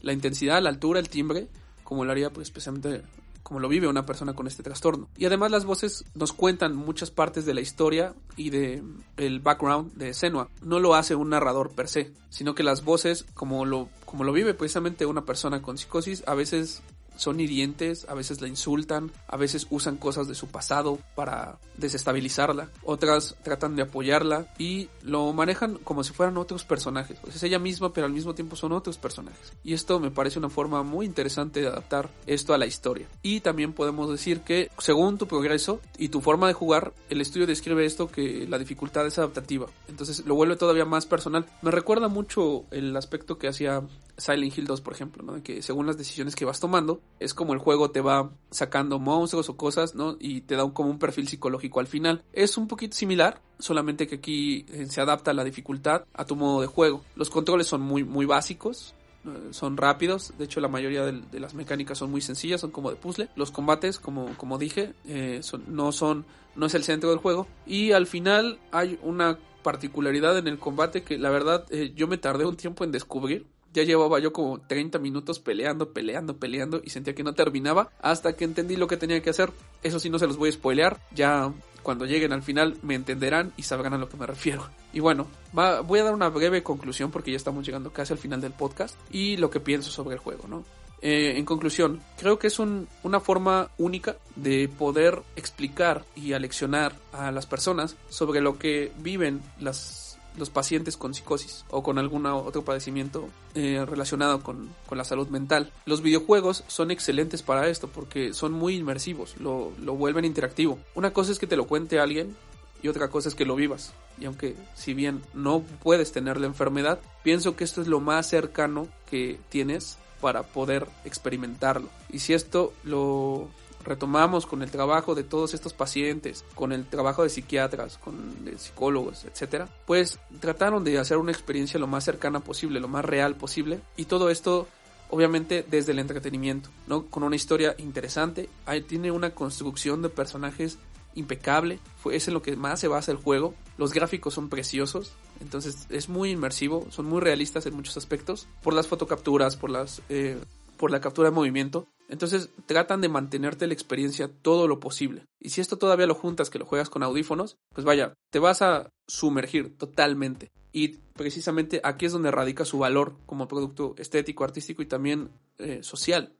la 0.00 0.12
intensidad, 0.12 0.62
la 0.62 0.70
altura, 0.70 1.00
el 1.00 1.08
timbre, 1.08 1.48
como 1.84 2.04
lo 2.04 2.12
haría 2.12 2.30
pues 2.30 2.48
especialmente 2.48 3.02
como 3.48 3.60
lo 3.60 3.68
vive 3.70 3.88
una 3.88 4.04
persona 4.04 4.34
con 4.34 4.46
este 4.46 4.62
trastorno. 4.62 5.08
Y 5.16 5.24
además 5.24 5.50
las 5.50 5.64
voces 5.64 6.04
nos 6.14 6.34
cuentan 6.34 6.76
muchas 6.76 7.10
partes 7.10 7.46
de 7.46 7.54
la 7.54 7.62
historia 7.62 8.14
y 8.36 8.50
de 8.50 8.82
el 9.16 9.40
background 9.40 9.94
de 9.94 10.12
Senua. 10.12 10.50
No 10.60 10.80
lo 10.80 10.94
hace 10.94 11.14
un 11.14 11.30
narrador 11.30 11.70
per 11.70 11.88
se, 11.88 12.12
sino 12.28 12.54
que 12.54 12.62
las 12.62 12.84
voces, 12.84 13.24
como 13.32 13.64
lo, 13.64 13.88
como 14.04 14.24
lo 14.24 14.34
vive 14.34 14.52
precisamente 14.52 15.06
una 15.06 15.24
persona 15.24 15.62
con 15.62 15.78
psicosis, 15.78 16.24
a 16.26 16.34
veces 16.34 16.82
son 17.18 17.40
hirientes, 17.40 18.06
a 18.08 18.14
veces 18.14 18.40
la 18.40 18.48
insultan, 18.48 19.12
a 19.26 19.36
veces 19.36 19.66
usan 19.70 19.96
cosas 19.96 20.28
de 20.28 20.34
su 20.34 20.46
pasado 20.46 20.98
para 21.14 21.58
desestabilizarla, 21.76 22.70
otras 22.82 23.36
tratan 23.42 23.76
de 23.76 23.82
apoyarla 23.82 24.46
y 24.58 24.88
lo 25.02 25.32
manejan 25.32 25.78
como 25.78 26.04
si 26.04 26.12
fueran 26.12 26.38
otros 26.38 26.64
personajes. 26.64 27.18
Pues 27.20 27.36
es 27.36 27.42
ella 27.42 27.58
misma, 27.58 27.92
pero 27.92 28.06
al 28.06 28.12
mismo 28.12 28.34
tiempo 28.34 28.56
son 28.56 28.72
otros 28.72 28.98
personajes. 28.98 29.52
Y 29.62 29.74
esto 29.74 30.00
me 30.00 30.10
parece 30.10 30.38
una 30.38 30.48
forma 30.48 30.82
muy 30.82 31.06
interesante 31.06 31.60
de 31.60 31.68
adaptar 31.68 32.10
esto 32.26 32.54
a 32.54 32.58
la 32.58 32.66
historia. 32.66 33.08
Y 33.22 33.40
también 33.40 33.72
podemos 33.72 34.10
decir 34.10 34.40
que 34.40 34.70
según 34.78 35.18
tu 35.18 35.26
progreso 35.26 35.80
y 35.98 36.08
tu 36.08 36.20
forma 36.20 36.46
de 36.48 36.54
jugar, 36.54 36.92
el 37.10 37.20
estudio 37.20 37.46
describe 37.46 37.84
esto 37.84 38.08
que 38.08 38.46
la 38.48 38.58
dificultad 38.58 39.06
es 39.06 39.18
adaptativa. 39.18 39.66
Entonces 39.88 40.24
lo 40.24 40.34
vuelve 40.34 40.56
todavía 40.56 40.84
más 40.84 41.06
personal. 41.06 41.46
Me 41.62 41.70
recuerda 41.70 42.08
mucho 42.08 42.64
el 42.70 42.96
aspecto 42.96 43.38
que 43.38 43.48
hacía 43.48 43.82
Silent 44.18 44.58
Hill 44.58 44.66
2, 44.66 44.80
por 44.80 44.92
ejemplo. 44.92 45.42
Que 45.42 45.62
según 45.62 45.86
las 45.86 45.96
decisiones 45.96 46.34
que 46.34 46.44
vas 46.44 46.60
tomando, 46.60 47.00
es 47.20 47.32
como 47.32 47.54
el 47.54 47.58
juego 47.58 47.90
te 47.90 48.00
va 48.00 48.30
sacando 48.50 48.98
monstruos 48.98 49.48
o 49.48 49.56
cosas, 49.56 49.94
¿no? 49.94 50.16
Y 50.20 50.42
te 50.42 50.56
da 50.56 50.64
un, 50.64 50.72
como 50.72 50.90
un 50.90 50.98
perfil 50.98 51.28
psicológico 51.28 51.80
al 51.80 51.86
final. 51.86 52.24
Es 52.32 52.58
un 52.58 52.68
poquito 52.68 52.96
similar, 52.96 53.40
solamente 53.58 54.06
que 54.06 54.16
aquí 54.16 54.66
eh, 54.68 54.86
se 54.86 55.00
adapta 55.00 55.32
la 55.32 55.44
dificultad 55.44 56.04
a 56.12 56.24
tu 56.24 56.36
modo 56.36 56.60
de 56.60 56.66
juego. 56.66 57.04
Los 57.16 57.30
controles 57.30 57.66
son 57.66 57.80
muy, 57.80 58.04
muy 58.04 58.26
básicos, 58.26 58.94
eh, 59.24 59.48
son 59.52 59.76
rápidos, 59.76 60.32
de 60.36 60.44
hecho 60.44 60.60
la 60.60 60.68
mayoría 60.68 61.04
de, 61.04 61.40
las 61.40 61.54
mecánicas 61.54 61.98
son 61.98 62.10
muy 62.10 62.20
sencillas, 62.20 62.60
son 62.60 62.70
como 62.70 62.90
de 62.90 62.96
puzzle. 62.96 63.28
Los 63.36 63.50
combates, 63.50 63.98
como, 63.98 64.36
como 64.36 64.58
dije, 64.58 64.94
eh, 65.06 65.40
no 65.68 65.92
son, 65.92 66.24
no 66.56 66.66
es 66.66 66.74
el 66.74 66.84
centro 66.84 67.10
del 67.10 67.18
juego. 67.18 67.46
Y 67.66 67.92
al 67.92 68.06
final 68.06 68.58
hay 68.72 68.98
una 69.02 69.38
particularidad 69.62 70.38
en 70.38 70.48
el 70.48 70.58
combate 70.58 71.02
que 71.02 71.18
la 71.18 71.30
verdad 71.30 71.66
yo 71.94 72.06
me 72.06 72.16
tardé 72.16 72.46
un 72.46 72.56
tiempo 72.56 72.84
en 72.84 72.92
descubrir. 72.92 73.46
Ya 73.72 73.82
llevaba 73.82 74.18
yo 74.18 74.32
como 74.32 74.60
30 74.60 74.98
minutos 74.98 75.38
peleando, 75.38 75.92
peleando, 75.92 76.36
peleando 76.36 76.80
y 76.82 76.90
sentía 76.90 77.14
que 77.14 77.22
no 77.22 77.34
terminaba 77.34 77.90
hasta 78.00 78.34
que 78.34 78.44
entendí 78.44 78.76
lo 78.76 78.86
que 78.86 78.96
tenía 78.96 79.22
que 79.22 79.30
hacer. 79.30 79.52
Eso 79.82 79.98
sí 79.98 80.10
no 80.10 80.18
se 80.18 80.26
los 80.26 80.36
voy 80.36 80.48
a 80.48 80.52
spoilear, 80.52 81.00
ya 81.14 81.52
cuando 81.82 82.06
lleguen 82.06 82.32
al 82.32 82.42
final 82.42 82.76
me 82.82 82.94
entenderán 82.94 83.52
y 83.56 83.62
sabrán 83.62 83.94
a 83.94 83.98
lo 83.98 84.08
que 84.08 84.16
me 84.16 84.26
refiero. 84.26 84.68
Y 84.92 85.00
bueno, 85.00 85.26
va, 85.56 85.80
voy 85.80 86.00
a 86.00 86.04
dar 86.04 86.14
una 86.14 86.28
breve 86.28 86.62
conclusión 86.62 87.10
porque 87.10 87.30
ya 87.30 87.36
estamos 87.36 87.64
llegando 87.64 87.92
casi 87.92 88.12
al 88.12 88.18
final 88.18 88.40
del 88.40 88.52
podcast 88.52 88.96
y 89.10 89.36
lo 89.36 89.50
que 89.50 89.60
pienso 89.60 89.90
sobre 89.90 90.14
el 90.14 90.20
juego, 90.20 90.48
¿no? 90.48 90.64
Eh, 91.00 91.34
en 91.36 91.44
conclusión, 91.44 92.00
creo 92.18 92.38
que 92.38 92.48
es 92.48 92.58
un, 92.58 92.88
una 93.04 93.20
forma 93.20 93.70
única 93.78 94.16
de 94.34 94.68
poder 94.68 95.22
explicar 95.36 96.04
y 96.16 96.32
aleccionar 96.32 96.94
a 97.12 97.30
las 97.30 97.46
personas 97.46 97.96
sobre 98.08 98.40
lo 98.40 98.58
que 98.58 98.90
viven 98.98 99.40
las, 99.60 100.07
los 100.38 100.50
pacientes 100.50 100.96
con 100.96 101.14
psicosis 101.14 101.64
o 101.70 101.82
con 101.82 101.98
algún 101.98 102.26
otro 102.26 102.64
padecimiento 102.64 103.28
eh, 103.54 103.84
relacionado 103.86 104.40
con, 104.42 104.68
con, 104.86 104.98
la 104.98 105.04
salud 105.04 105.28
mental. 105.28 105.72
Los 105.86 106.02
videojuegos 106.02 106.64
son 106.66 106.90
excelentes 106.90 107.42
para 107.42 107.68
esto 107.68 107.88
porque 107.88 108.32
son 108.32 108.52
muy 108.52 108.76
inmersivos, 108.76 109.36
lo, 109.38 109.72
lo 109.82 109.94
vuelven 109.94 110.24
interactivo. 110.24 110.78
Una 110.94 111.12
cosa 111.12 111.32
es 111.32 111.38
que 111.38 111.46
te 111.46 111.56
lo 111.56 111.66
cuente 111.66 112.00
alguien 112.00 112.36
y 112.82 112.88
otra 112.88 113.08
cosa 113.08 113.28
es 113.28 113.34
que 113.34 113.44
lo 113.44 113.56
vivas. 113.56 113.92
Y 114.20 114.26
aunque 114.26 114.56
si 114.74 114.94
bien 114.94 115.22
no 115.34 115.62
puedes 115.82 116.12
tener 116.12 116.40
la 116.40 116.46
enfermedad, 116.46 117.00
pienso 117.22 117.56
que 117.56 117.64
esto 117.64 117.82
es 117.82 117.88
lo 117.88 118.00
más 118.00 118.28
cercano 118.28 118.88
que 119.10 119.38
tienes 119.48 119.98
para 120.20 120.42
poder 120.42 120.86
experimentarlo. 121.04 121.88
Y 122.10 122.20
si 122.20 122.34
esto 122.34 122.72
lo 122.82 123.48
retomamos 123.88 124.46
con 124.46 124.62
el 124.62 124.70
trabajo 124.70 125.14
de 125.14 125.24
todos 125.24 125.54
estos 125.54 125.72
pacientes, 125.72 126.44
con 126.54 126.72
el 126.72 126.86
trabajo 126.86 127.22
de 127.22 127.30
psiquiatras, 127.30 127.98
con 127.98 128.34
psicólogos, 128.56 129.24
etcétera, 129.24 129.68
pues 129.86 130.18
trataron 130.40 130.84
de 130.84 130.98
hacer 130.98 131.16
una 131.16 131.32
experiencia 131.32 131.80
lo 131.80 131.86
más 131.86 132.04
cercana 132.04 132.40
posible, 132.40 132.80
lo 132.80 132.88
más 132.88 133.04
real 133.04 133.36
posible, 133.36 133.80
y 133.96 134.04
todo 134.04 134.30
esto 134.30 134.68
obviamente 135.10 135.64
desde 135.68 135.92
el 135.92 135.98
entretenimiento, 135.98 136.68
¿no? 136.86 137.06
Con 137.06 137.22
una 137.22 137.36
historia 137.36 137.74
interesante, 137.78 138.50
ahí 138.66 138.82
tiene 138.82 139.10
una 139.10 139.30
construcción 139.30 140.02
de 140.02 140.10
personajes 140.10 140.78
impecable, 141.14 141.80
es 142.12 142.28
en 142.28 142.34
lo 142.34 142.42
que 142.42 142.54
más 142.56 142.78
se 142.78 142.88
basa 142.88 143.10
el 143.10 143.16
juego, 143.16 143.54
los 143.78 143.92
gráficos 143.92 144.34
son 144.34 144.50
preciosos, 144.50 145.12
entonces 145.40 145.86
es 145.88 146.08
muy 146.08 146.30
inmersivo, 146.30 146.86
son 146.90 147.06
muy 147.06 147.20
realistas 147.20 147.64
en 147.64 147.74
muchos 147.74 147.96
aspectos, 147.96 148.46
por 148.62 148.74
las 148.74 148.86
fotocapturas, 148.86 149.56
por 149.56 149.70
las... 149.70 150.02
Eh, 150.10 150.38
por 150.78 150.90
la 150.90 151.00
captura 151.00 151.28
de 151.28 151.34
movimiento. 151.34 151.88
Entonces 152.08 152.50
tratan 152.66 153.00
de 153.00 153.08
mantenerte 153.08 153.66
la 153.66 153.74
experiencia 153.74 154.30
todo 154.42 154.66
lo 154.66 154.80
posible. 154.80 155.26
Y 155.38 155.50
si 155.50 155.60
esto 155.60 155.76
todavía 155.76 156.06
lo 156.06 156.14
juntas 156.14 156.50
que 156.50 156.58
lo 156.58 156.66
juegas 156.66 156.90
con 156.90 157.02
audífonos, 157.02 157.58
pues 157.74 157.84
vaya, 157.84 158.14
te 158.30 158.38
vas 158.38 158.62
a 158.62 158.90
sumergir 159.06 159.76
totalmente. 159.76 160.50
Y 160.72 160.96
precisamente 161.14 161.80
aquí 161.84 162.06
es 162.06 162.12
donde 162.12 162.30
radica 162.30 162.64
su 162.64 162.78
valor 162.78 163.16
como 163.26 163.48
producto 163.48 163.94
estético, 163.98 164.44
artístico 164.44 164.82
y 164.82 164.86
también 164.86 165.30
eh, 165.58 165.80
social 165.82 166.32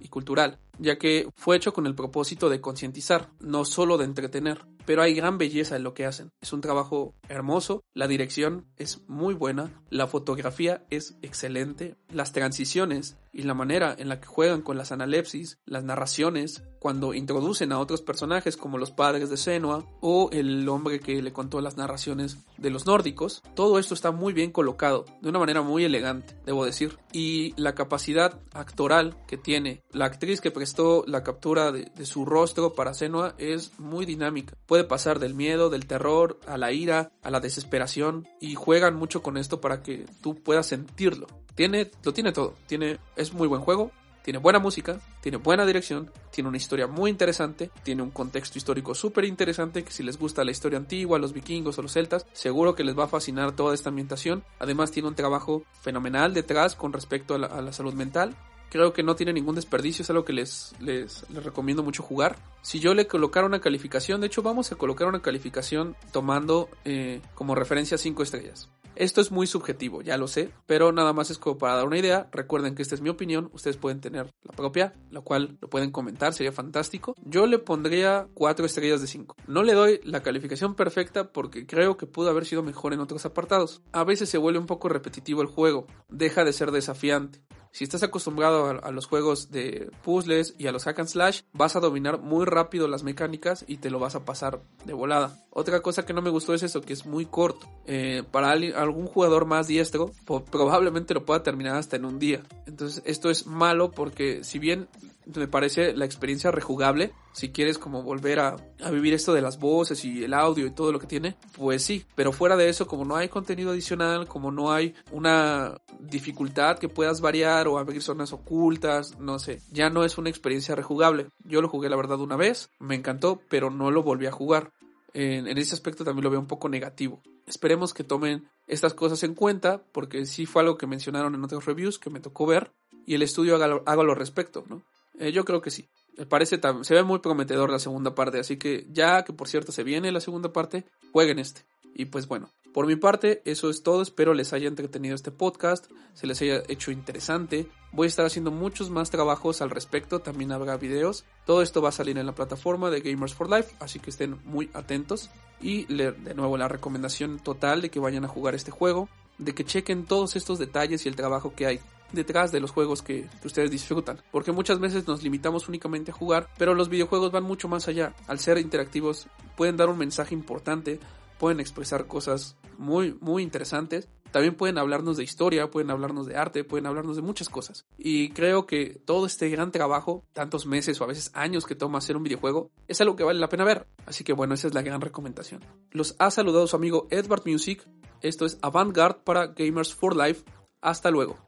y 0.00 0.08
cultural, 0.08 0.58
ya 0.78 0.98
que 0.98 1.28
fue 1.36 1.56
hecho 1.56 1.72
con 1.72 1.86
el 1.86 1.94
propósito 1.94 2.48
de 2.48 2.60
concientizar, 2.60 3.30
no 3.40 3.64
solo 3.64 3.98
de 3.98 4.04
entretener 4.04 4.64
pero 4.88 5.02
hay 5.02 5.12
gran 5.12 5.36
belleza 5.36 5.76
en 5.76 5.82
lo 5.82 5.92
que 5.92 6.06
hacen. 6.06 6.32
Es 6.40 6.54
un 6.54 6.62
trabajo 6.62 7.14
hermoso, 7.28 7.84
la 7.92 8.08
dirección 8.08 8.64
es 8.78 9.06
muy 9.06 9.34
buena, 9.34 9.70
la 9.90 10.06
fotografía 10.06 10.86
es 10.88 11.18
excelente, 11.20 11.98
las 12.08 12.32
transiciones 12.32 13.18
y 13.30 13.42
la 13.42 13.52
manera 13.52 13.94
en 13.98 14.08
la 14.08 14.18
que 14.18 14.26
juegan 14.26 14.62
con 14.62 14.78
las 14.78 14.90
analepsis, 14.90 15.58
las 15.66 15.84
narraciones, 15.84 16.62
cuando 16.78 17.12
introducen 17.12 17.72
a 17.72 17.80
otros 17.80 18.00
personajes 18.00 18.56
como 18.56 18.78
los 18.78 18.90
padres 18.90 19.28
de 19.28 19.36
Senua 19.36 19.84
o 20.00 20.30
el 20.32 20.66
hombre 20.68 21.00
que 21.00 21.20
le 21.20 21.32
contó 21.34 21.60
las 21.60 21.76
narraciones 21.76 22.38
de 22.56 22.70
los 22.70 22.86
nórdicos, 22.86 23.42
todo 23.54 23.78
esto 23.78 23.92
está 23.92 24.10
muy 24.10 24.32
bien 24.32 24.52
colocado, 24.52 25.04
de 25.20 25.28
una 25.28 25.38
manera 25.38 25.60
muy 25.60 25.84
elegante, 25.84 26.34
debo 26.46 26.64
decir. 26.64 26.98
Y 27.12 27.52
la 27.60 27.74
capacidad 27.74 28.40
actoral 28.52 29.16
que 29.26 29.36
tiene 29.36 29.82
la 29.92 30.06
actriz 30.06 30.40
que 30.40 30.50
prestó 30.68 31.02
la 31.06 31.22
captura 31.22 31.72
de, 31.72 31.88
su 32.04 32.26
rostro 32.26 32.74
para 32.74 32.92
Senua 32.92 33.34
es 33.38 33.78
muy 33.78 34.04
dinámica 34.04 34.54
pasar 34.86 35.18
del 35.18 35.32
miedo, 35.32 35.70
del 35.70 35.86
terror, 35.86 36.38
a 36.46 36.58
la 36.58 36.72
ira, 36.72 37.10
a 37.22 37.30
la 37.30 37.40
desesperación 37.40 38.28
y 38.38 38.54
juegan 38.54 38.94
mucho 38.94 39.22
con 39.22 39.38
esto 39.38 39.62
para 39.62 39.82
que 39.82 40.04
tú 40.20 40.34
puedas 40.34 40.66
sentirlo. 40.66 41.26
Tiene, 41.54 41.90
lo 42.04 42.12
tiene 42.12 42.32
todo. 42.32 42.54
Tiene, 42.66 42.98
es 43.16 43.32
muy 43.32 43.48
buen 43.48 43.62
juego, 43.62 43.92
tiene 44.22 44.40
buena 44.40 44.58
música, 44.58 45.00
tiene 45.22 45.38
buena 45.38 45.64
dirección, 45.64 46.10
tiene 46.30 46.48
una 46.48 46.58
historia 46.58 46.86
muy 46.86 47.10
interesante, 47.10 47.70
tiene 47.82 48.02
un 48.02 48.10
contexto 48.10 48.58
histórico 48.58 48.94
súper 48.94 49.24
interesante 49.24 49.84
que 49.84 49.90
si 49.90 50.02
les 50.02 50.18
gusta 50.18 50.44
la 50.44 50.50
historia 50.50 50.78
antigua, 50.78 51.18
los 51.18 51.32
vikingos 51.32 51.78
o 51.78 51.82
los 51.82 51.94
celtas, 51.94 52.26
seguro 52.34 52.74
que 52.74 52.84
les 52.84 52.96
va 52.98 53.04
a 53.04 53.08
fascinar 53.08 53.52
toda 53.52 53.72
esta 53.74 53.88
ambientación. 53.88 54.44
Además 54.58 54.90
tiene 54.90 55.08
un 55.08 55.14
trabajo 55.14 55.62
fenomenal 55.80 56.34
detrás 56.34 56.74
con 56.74 56.92
respecto 56.92 57.36
a 57.36 57.38
la 57.38 57.72
salud 57.72 57.94
mental 57.94 58.36
Creo 58.70 58.92
que 58.92 59.02
no 59.02 59.16
tiene 59.16 59.32
ningún 59.32 59.54
desperdicio, 59.54 60.02
es 60.02 60.10
algo 60.10 60.24
que 60.24 60.32
les, 60.32 60.74
les, 60.80 61.24
recomiendo 61.30 61.82
mucho 61.82 62.02
jugar. 62.02 62.36
Si 62.62 62.80
yo 62.80 62.94
le 62.94 63.06
colocara 63.06 63.46
una 63.46 63.60
calificación, 63.60 64.20
de 64.20 64.26
hecho 64.26 64.42
vamos 64.42 64.72
a 64.72 64.76
colocar 64.76 65.08
una 65.08 65.22
calificación 65.22 65.96
tomando 66.12 66.68
eh, 66.84 67.20
como 67.34 67.54
referencia 67.54 67.96
5 67.96 68.22
estrellas. 68.22 68.68
Esto 68.98 69.20
es 69.20 69.30
muy 69.30 69.46
subjetivo, 69.46 70.02
ya 70.02 70.16
lo 70.16 70.26
sé, 70.26 70.50
pero 70.66 70.90
nada 70.90 71.12
más 71.12 71.30
es 71.30 71.38
como 71.38 71.56
para 71.56 71.76
dar 71.76 71.86
una 71.86 71.98
idea. 71.98 72.28
Recuerden 72.32 72.74
que 72.74 72.82
esta 72.82 72.96
es 72.96 73.00
mi 73.00 73.10
opinión, 73.10 73.48
ustedes 73.52 73.76
pueden 73.76 74.00
tener 74.00 74.34
la 74.42 74.52
propia, 74.52 74.92
la 75.12 75.20
cual 75.20 75.56
lo 75.60 75.70
pueden 75.70 75.92
comentar, 75.92 76.34
sería 76.34 76.50
fantástico. 76.50 77.14
Yo 77.24 77.46
le 77.46 77.60
pondría 77.60 78.26
4 78.34 78.66
estrellas 78.66 79.00
de 79.00 79.06
5. 79.06 79.36
No 79.46 79.62
le 79.62 79.74
doy 79.74 80.00
la 80.02 80.24
calificación 80.24 80.74
perfecta 80.74 81.30
porque 81.30 81.64
creo 81.64 81.96
que 81.96 82.06
pudo 82.06 82.30
haber 82.30 82.44
sido 82.44 82.64
mejor 82.64 82.92
en 82.92 82.98
otros 82.98 83.24
apartados. 83.24 83.82
A 83.92 84.02
veces 84.02 84.30
se 84.30 84.38
vuelve 84.38 84.58
un 84.58 84.66
poco 84.66 84.88
repetitivo 84.88 85.42
el 85.42 85.46
juego, 85.46 85.86
deja 86.08 86.42
de 86.42 86.52
ser 86.52 86.72
desafiante. 86.72 87.40
Si 87.72 87.84
estás 87.84 88.02
acostumbrado 88.02 88.80
a, 88.82 88.90
los 88.90 89.06
juegos 89.06 89.50
de 89.50 89.90
puzzles 90.02 90.54
y 90.58 90.66
a 90.66 90.72
los 90.72 90.84
hack 90.84 91.00
and 91.00 91.08
slash, 91.08 91.42
vas 91.52 91.76
a 91.76 91.80
dominar 91.80 92.20
muy 92.20 92.44
rápido 92.44 92.88
las 92.88 93.02
mecánicas 93.02 93.64
y 93.66 93.76
te 93.76 93.90
lo 93.90 93.98
vas 93.98 94.14
a 94.14 94.24
pasar 94.24 94.60
de 94.84 94.92
volada. 94.92 95.44
Otra 95.50 95.80
cosa 95.80 96.04
que 96.04 96.12
no 96.12 96.22
me 96.22 96.30
gustó 96.30 96.54
es 96.54 96.62
eso, 96.62 96.80
que 96.80 96.92
es 96.92 97.06
muy 97.06 97.26
corto. 97.26 97.68
Eh, 97.86 98.22
para 98.30 98.52
algún 98.52 99.06
jugador 99.06 99.44
más 99.44 99.66
diestro, 99.66 100.12
probablemente 100.50 101.14
lo 101.14 101.24
pueda 101.24 101.42
terminar 101.42 101.76
hasta 101.76 101.96
en 101.96 102.04
un 102.04 102.18
día. 102.18 102.42
Entonces 102.66 103.02
esto 103.04 103.30
es 103.30 103.46
malo 103.46 103.90
porque 103.90 104.44
si 104.44 104.58
bien 104.58 104.88
me 105.34 105.48
parece 105.48 105.94
la 105.94 106.04
experiencia 106.04 106.50
rejugable. 106.50 107.12
Si 107.32 107.50
quieres 107.50 107.78
como 107.78 108.02
volver 108.02 108.40
a, 108.40 108.56
vivir 108.90 109.14
esto 109.14 109.32
de 109.32 109.42
las 109.42 109.58
voces 109.58 110.04
y 110.04 110.24
el 110.24 110.34
audio 110.34 110.66
y 110.66 110.70
todo 110.70 110.92
lo 110.92 110.98
que 110.98 111.06
tiene, 111.06 111.36
pues 111.56 111.82
sí. 111.82 112.04
Pero 112.14 112.32
fuera 112.32 112.56
de 112.56 112.68
eso, 112.68 112.86
como 112.86 113.04
no 113.04 113.16
hay 113.16 113.28
contenido 113.28 113.70
adicional, 113.70 114.26
como 114.26 114.50
no 114.50 114.72
hay 114.72 114.94
una 115.12 115.76
dificultad 116.00 116.78
que 116.78 116.88
puedas 116.88 117.20
variar 117.20 117.68
o 117.68 117.78
abrir 117.78 118.02
zonas 118.02 118.32
ocultas, 118.32 119.18
no 119.18 119.38
sé, 119.38 119.60
ya 119.70 119.90
no 119.90 120.04
es 120.04 120.18
una 120.18 120.30
experiencia 120.30 120.74
rejugable. 120.74 121.28
Yo 121.44 121.60
lo 121.60 121.68
jugué 121.68 121.88
la 121.88 121.96
verdad 121.96 122.20
una 122.20 122.36
vez, 122.36 122.70
me 122.78 122.94
encantó, 122.94 123.40
pero 123.48 123.70
no 123.70 123.90
lo 123.90 124.02
volví 124.02 124.26
a 124.26 124.32
jugar. 124.32 124.72
En, 125.14 125.48
en 125.48 125.58
ese 125.58 125.74
aspecto 125.74 126.04
también 126.04 126.24
lo 126.24 126.30
veo 126.30 126.40
un 126.40 126.46
poco 126.46 126.68
negativo. 126.68 127.22
Esperemos 127.46 127.94
que 127.94 128.04
tomen 128.04 128.48
estas 128.66 128.92
cosas 128.92 129.22
en 129.22 129.34
cuenta, 129.34 129.82
porque 129.92 130.26
sí 130.26 130.44
fue 130.44 130.62
algo 130.62 130.76
que 130.76 130.86
mencionaron 130.86 131.34
en 131.34 131.42
otros 131.42 131.64
reviews 131.64 131.98
que 131.98 132.10
me 132.10 132.20
tocó 132.20 132.46
ver, 132.46 132.72
y 133.06 133.14
el 133.14 133.22
estudio 133.22 133.54
haga, 133.54 133.80
haga 133.86 134.02
lo 134.02 134.14
respecto, 134.14 134.64
¿no? 134.68 134.82
Eh, 135.18 135.32
yo 135.32 135.44
creo 135.44 135.60
que 135.60 135.70
sí. 135.70 135.88
Parece, 136.28 136.60
se 136.82 136.94
ve 136.94 137.02
muy 137.04 137.20
prometedor 137.20 137.70
la 137.70 137.78
segunda 137.78 138.14
parte, 138.14 138.40
así 138.40 138.56
que 138.56 138.86
ya 138.90 139.22
que 139.24 139.32
por 139.32 139.48
cierto 139.48 139.70
se 139.70 139.84
viene 139.84 140.10
la 140.10 140.20
segunda 140.20 140.52
parte, 140.52 140.84
jueguen 141.12 141.38
este. 141.38 141.62
Y 141.94 142.06
pues 142.06 142.26
bueno, 142.26 142.50
por 142.72 142.86
mi 142.86 142.96
parte 142.96 143.42
eso 143.44 143.70
es 143.70 143.82
todo, 143.82 144.02
espero 144.02 144.34
les 144.34 144.52
haya 144.52 144.68
entretenido 144.68 145.14
este 145.14 145.30
podcast, 145.30 145.86
se 146.14 146.26
les 146.26 146.40
haya 146.42 146.62
hecho 146.68 146.90
interesante. 146.90 147.68
Voy 147.92 148.06
a 148.06 148.08
estar 148.08 148.26
haciendo 148.26 148.50
muchos 148.50 148.90
más 148.90 149.10
trabajos 149.10 149.62
al 149.62 149.70
respecto, 149.70 150.18
también 150.20 150.52
habrá 150.52 150.76
videos. 150.76 151.24
Todo 151.46 151.62
esto 151.62 151.82
va 151.82 151.88
a 151.90 151.92
salir 151.92 152.18
en 152.18 152.26
la 152.26 152.34
plataforma 152.34 152.90
de 152.90 153.00
Gamers 153.00 153.34
for 153.34 153.48
Life, 153.48 153.74
así 153.80 153.98
que 154.00 154.10
estén 154.10 154.38
muy 154.44 154.70
atentos. 154.74 155.30
Y 155.60 155.84
de 155.86 156.34
nuevo 156.34 156.56
la 156.56 156.68
recomendación 156.68 157.38
total 157.38 157.80
de 157.80 157.90
que 157.90 158.00
vayan 158.00 158.24
a 158.24 158.28
jugar 158.28 158.54
este 158.54 158.70
juego, 158.70 159.08
de 159.38 159.54
que 159.54 159.64
chequen 159.64 160.04
todos 160.04 160.36
estos 160.36 160.58
detalles 160.58 161.06
y 161.06 161.08
el 161.08 161.16
trabajo 161.16 161.54
que 161.54 161.66
hay 161.66 161.80
detrás 162.12 162.52
de 162.52 162.60
los 162.60 162.70
juegos 162.70 163.02
que, 163.02 163.28
ustedes 163.44 163.70
disfrutan. 163.70 164.20
Porque 164.30 164.52
muchas 164.52 164.78
veces 164.80 165.06
nos 165.06 165.22
limitamos 165.22 165.68
únicamente 165.68 166.10
a 166.10 166.14
jugar, 166.14 166.48
pero 166.58 166.74
los 166.74 166.88
videojuegos 166.88 167.32
van 167.32 167.44
mucho 167.44 167.68
más 167.68 167.88
allá. 167.88 168.14
Al 168.26 168.38
ser 168.38 168.58
interactivos 168.58 169.26
pueden 169.56 169.76
dar 169.76 169.88
un 169.88 169.98
mensaje 169.98 170.34
importante, 170.34 171.00
pueden 171.38 171.60
expresar 171.60 172.06
cosas 172.06 172.56
muy, 172.76 173.16
muy 173.20 173.42
interesantes. 173.42 174.08
También 174.30 174.56
pueden 174.56 174.76
hablarnos 174.76 175.16
de 175.16 175.24
historia, 175.24 175.70
pueden 175.70 175.90
hablarnos 175.90 176.26
de 176.26 176.36
arte, 176.36 176.62
pueden 176.62 176.86
hablarnos 176.86 177.16
de 177.16 177.22
muchas 177.22 177.48
cosas. 177.48 177.86
Y 177.96 178.30
creo 178.30 178.66
que 178.66 179.00
todo 179.06 179.24
este 179.24 179.48
gran 179.48 179.72
trabajo, 179.72 180.22
tantos 180.34 180.66
meses 180.66 181.00
o 181.00 181.04
a 181.04 181.06
veces 181.06 181.30
años 181.32 181.64
que 181.64 181.74
toma 181.74 181.98
hacer 181.98 182.16
un 182.16 182.24
videojuego, 182.24 182.70
es 182.88 183.00
algo 183.00 183.16
que 183.16 183.24
vale 183.24 183.40
la 183.40 183.48
pena 183.48 183.64
ver. 183.64 183.86
Así 184.04 184.24
que 184.24 184.34
bueno, 184.34 184.52
esa 184.52 184.68
es 184.68 184.74
la 184.74 184.82
gran 184.82 185.00
recomendación. 185.00 185.64
Los 185.92 186.14
ha 186.18 186.30
saludado 186.30 186.66
su 186.66 186.76
amigo 186.76 187.06
Edward 187.10 187.44
Music. 187.46 187.88
Esto 188.20 188.44
es 188.44 188.58
Avantgarde 188.60 189.20
para 189.24 189.46
Gamers 189.46 189.94
for 189.94 190.14
Life. 190.14 190.44
Hasta 190.82 191.10
luego. 191.10 191.47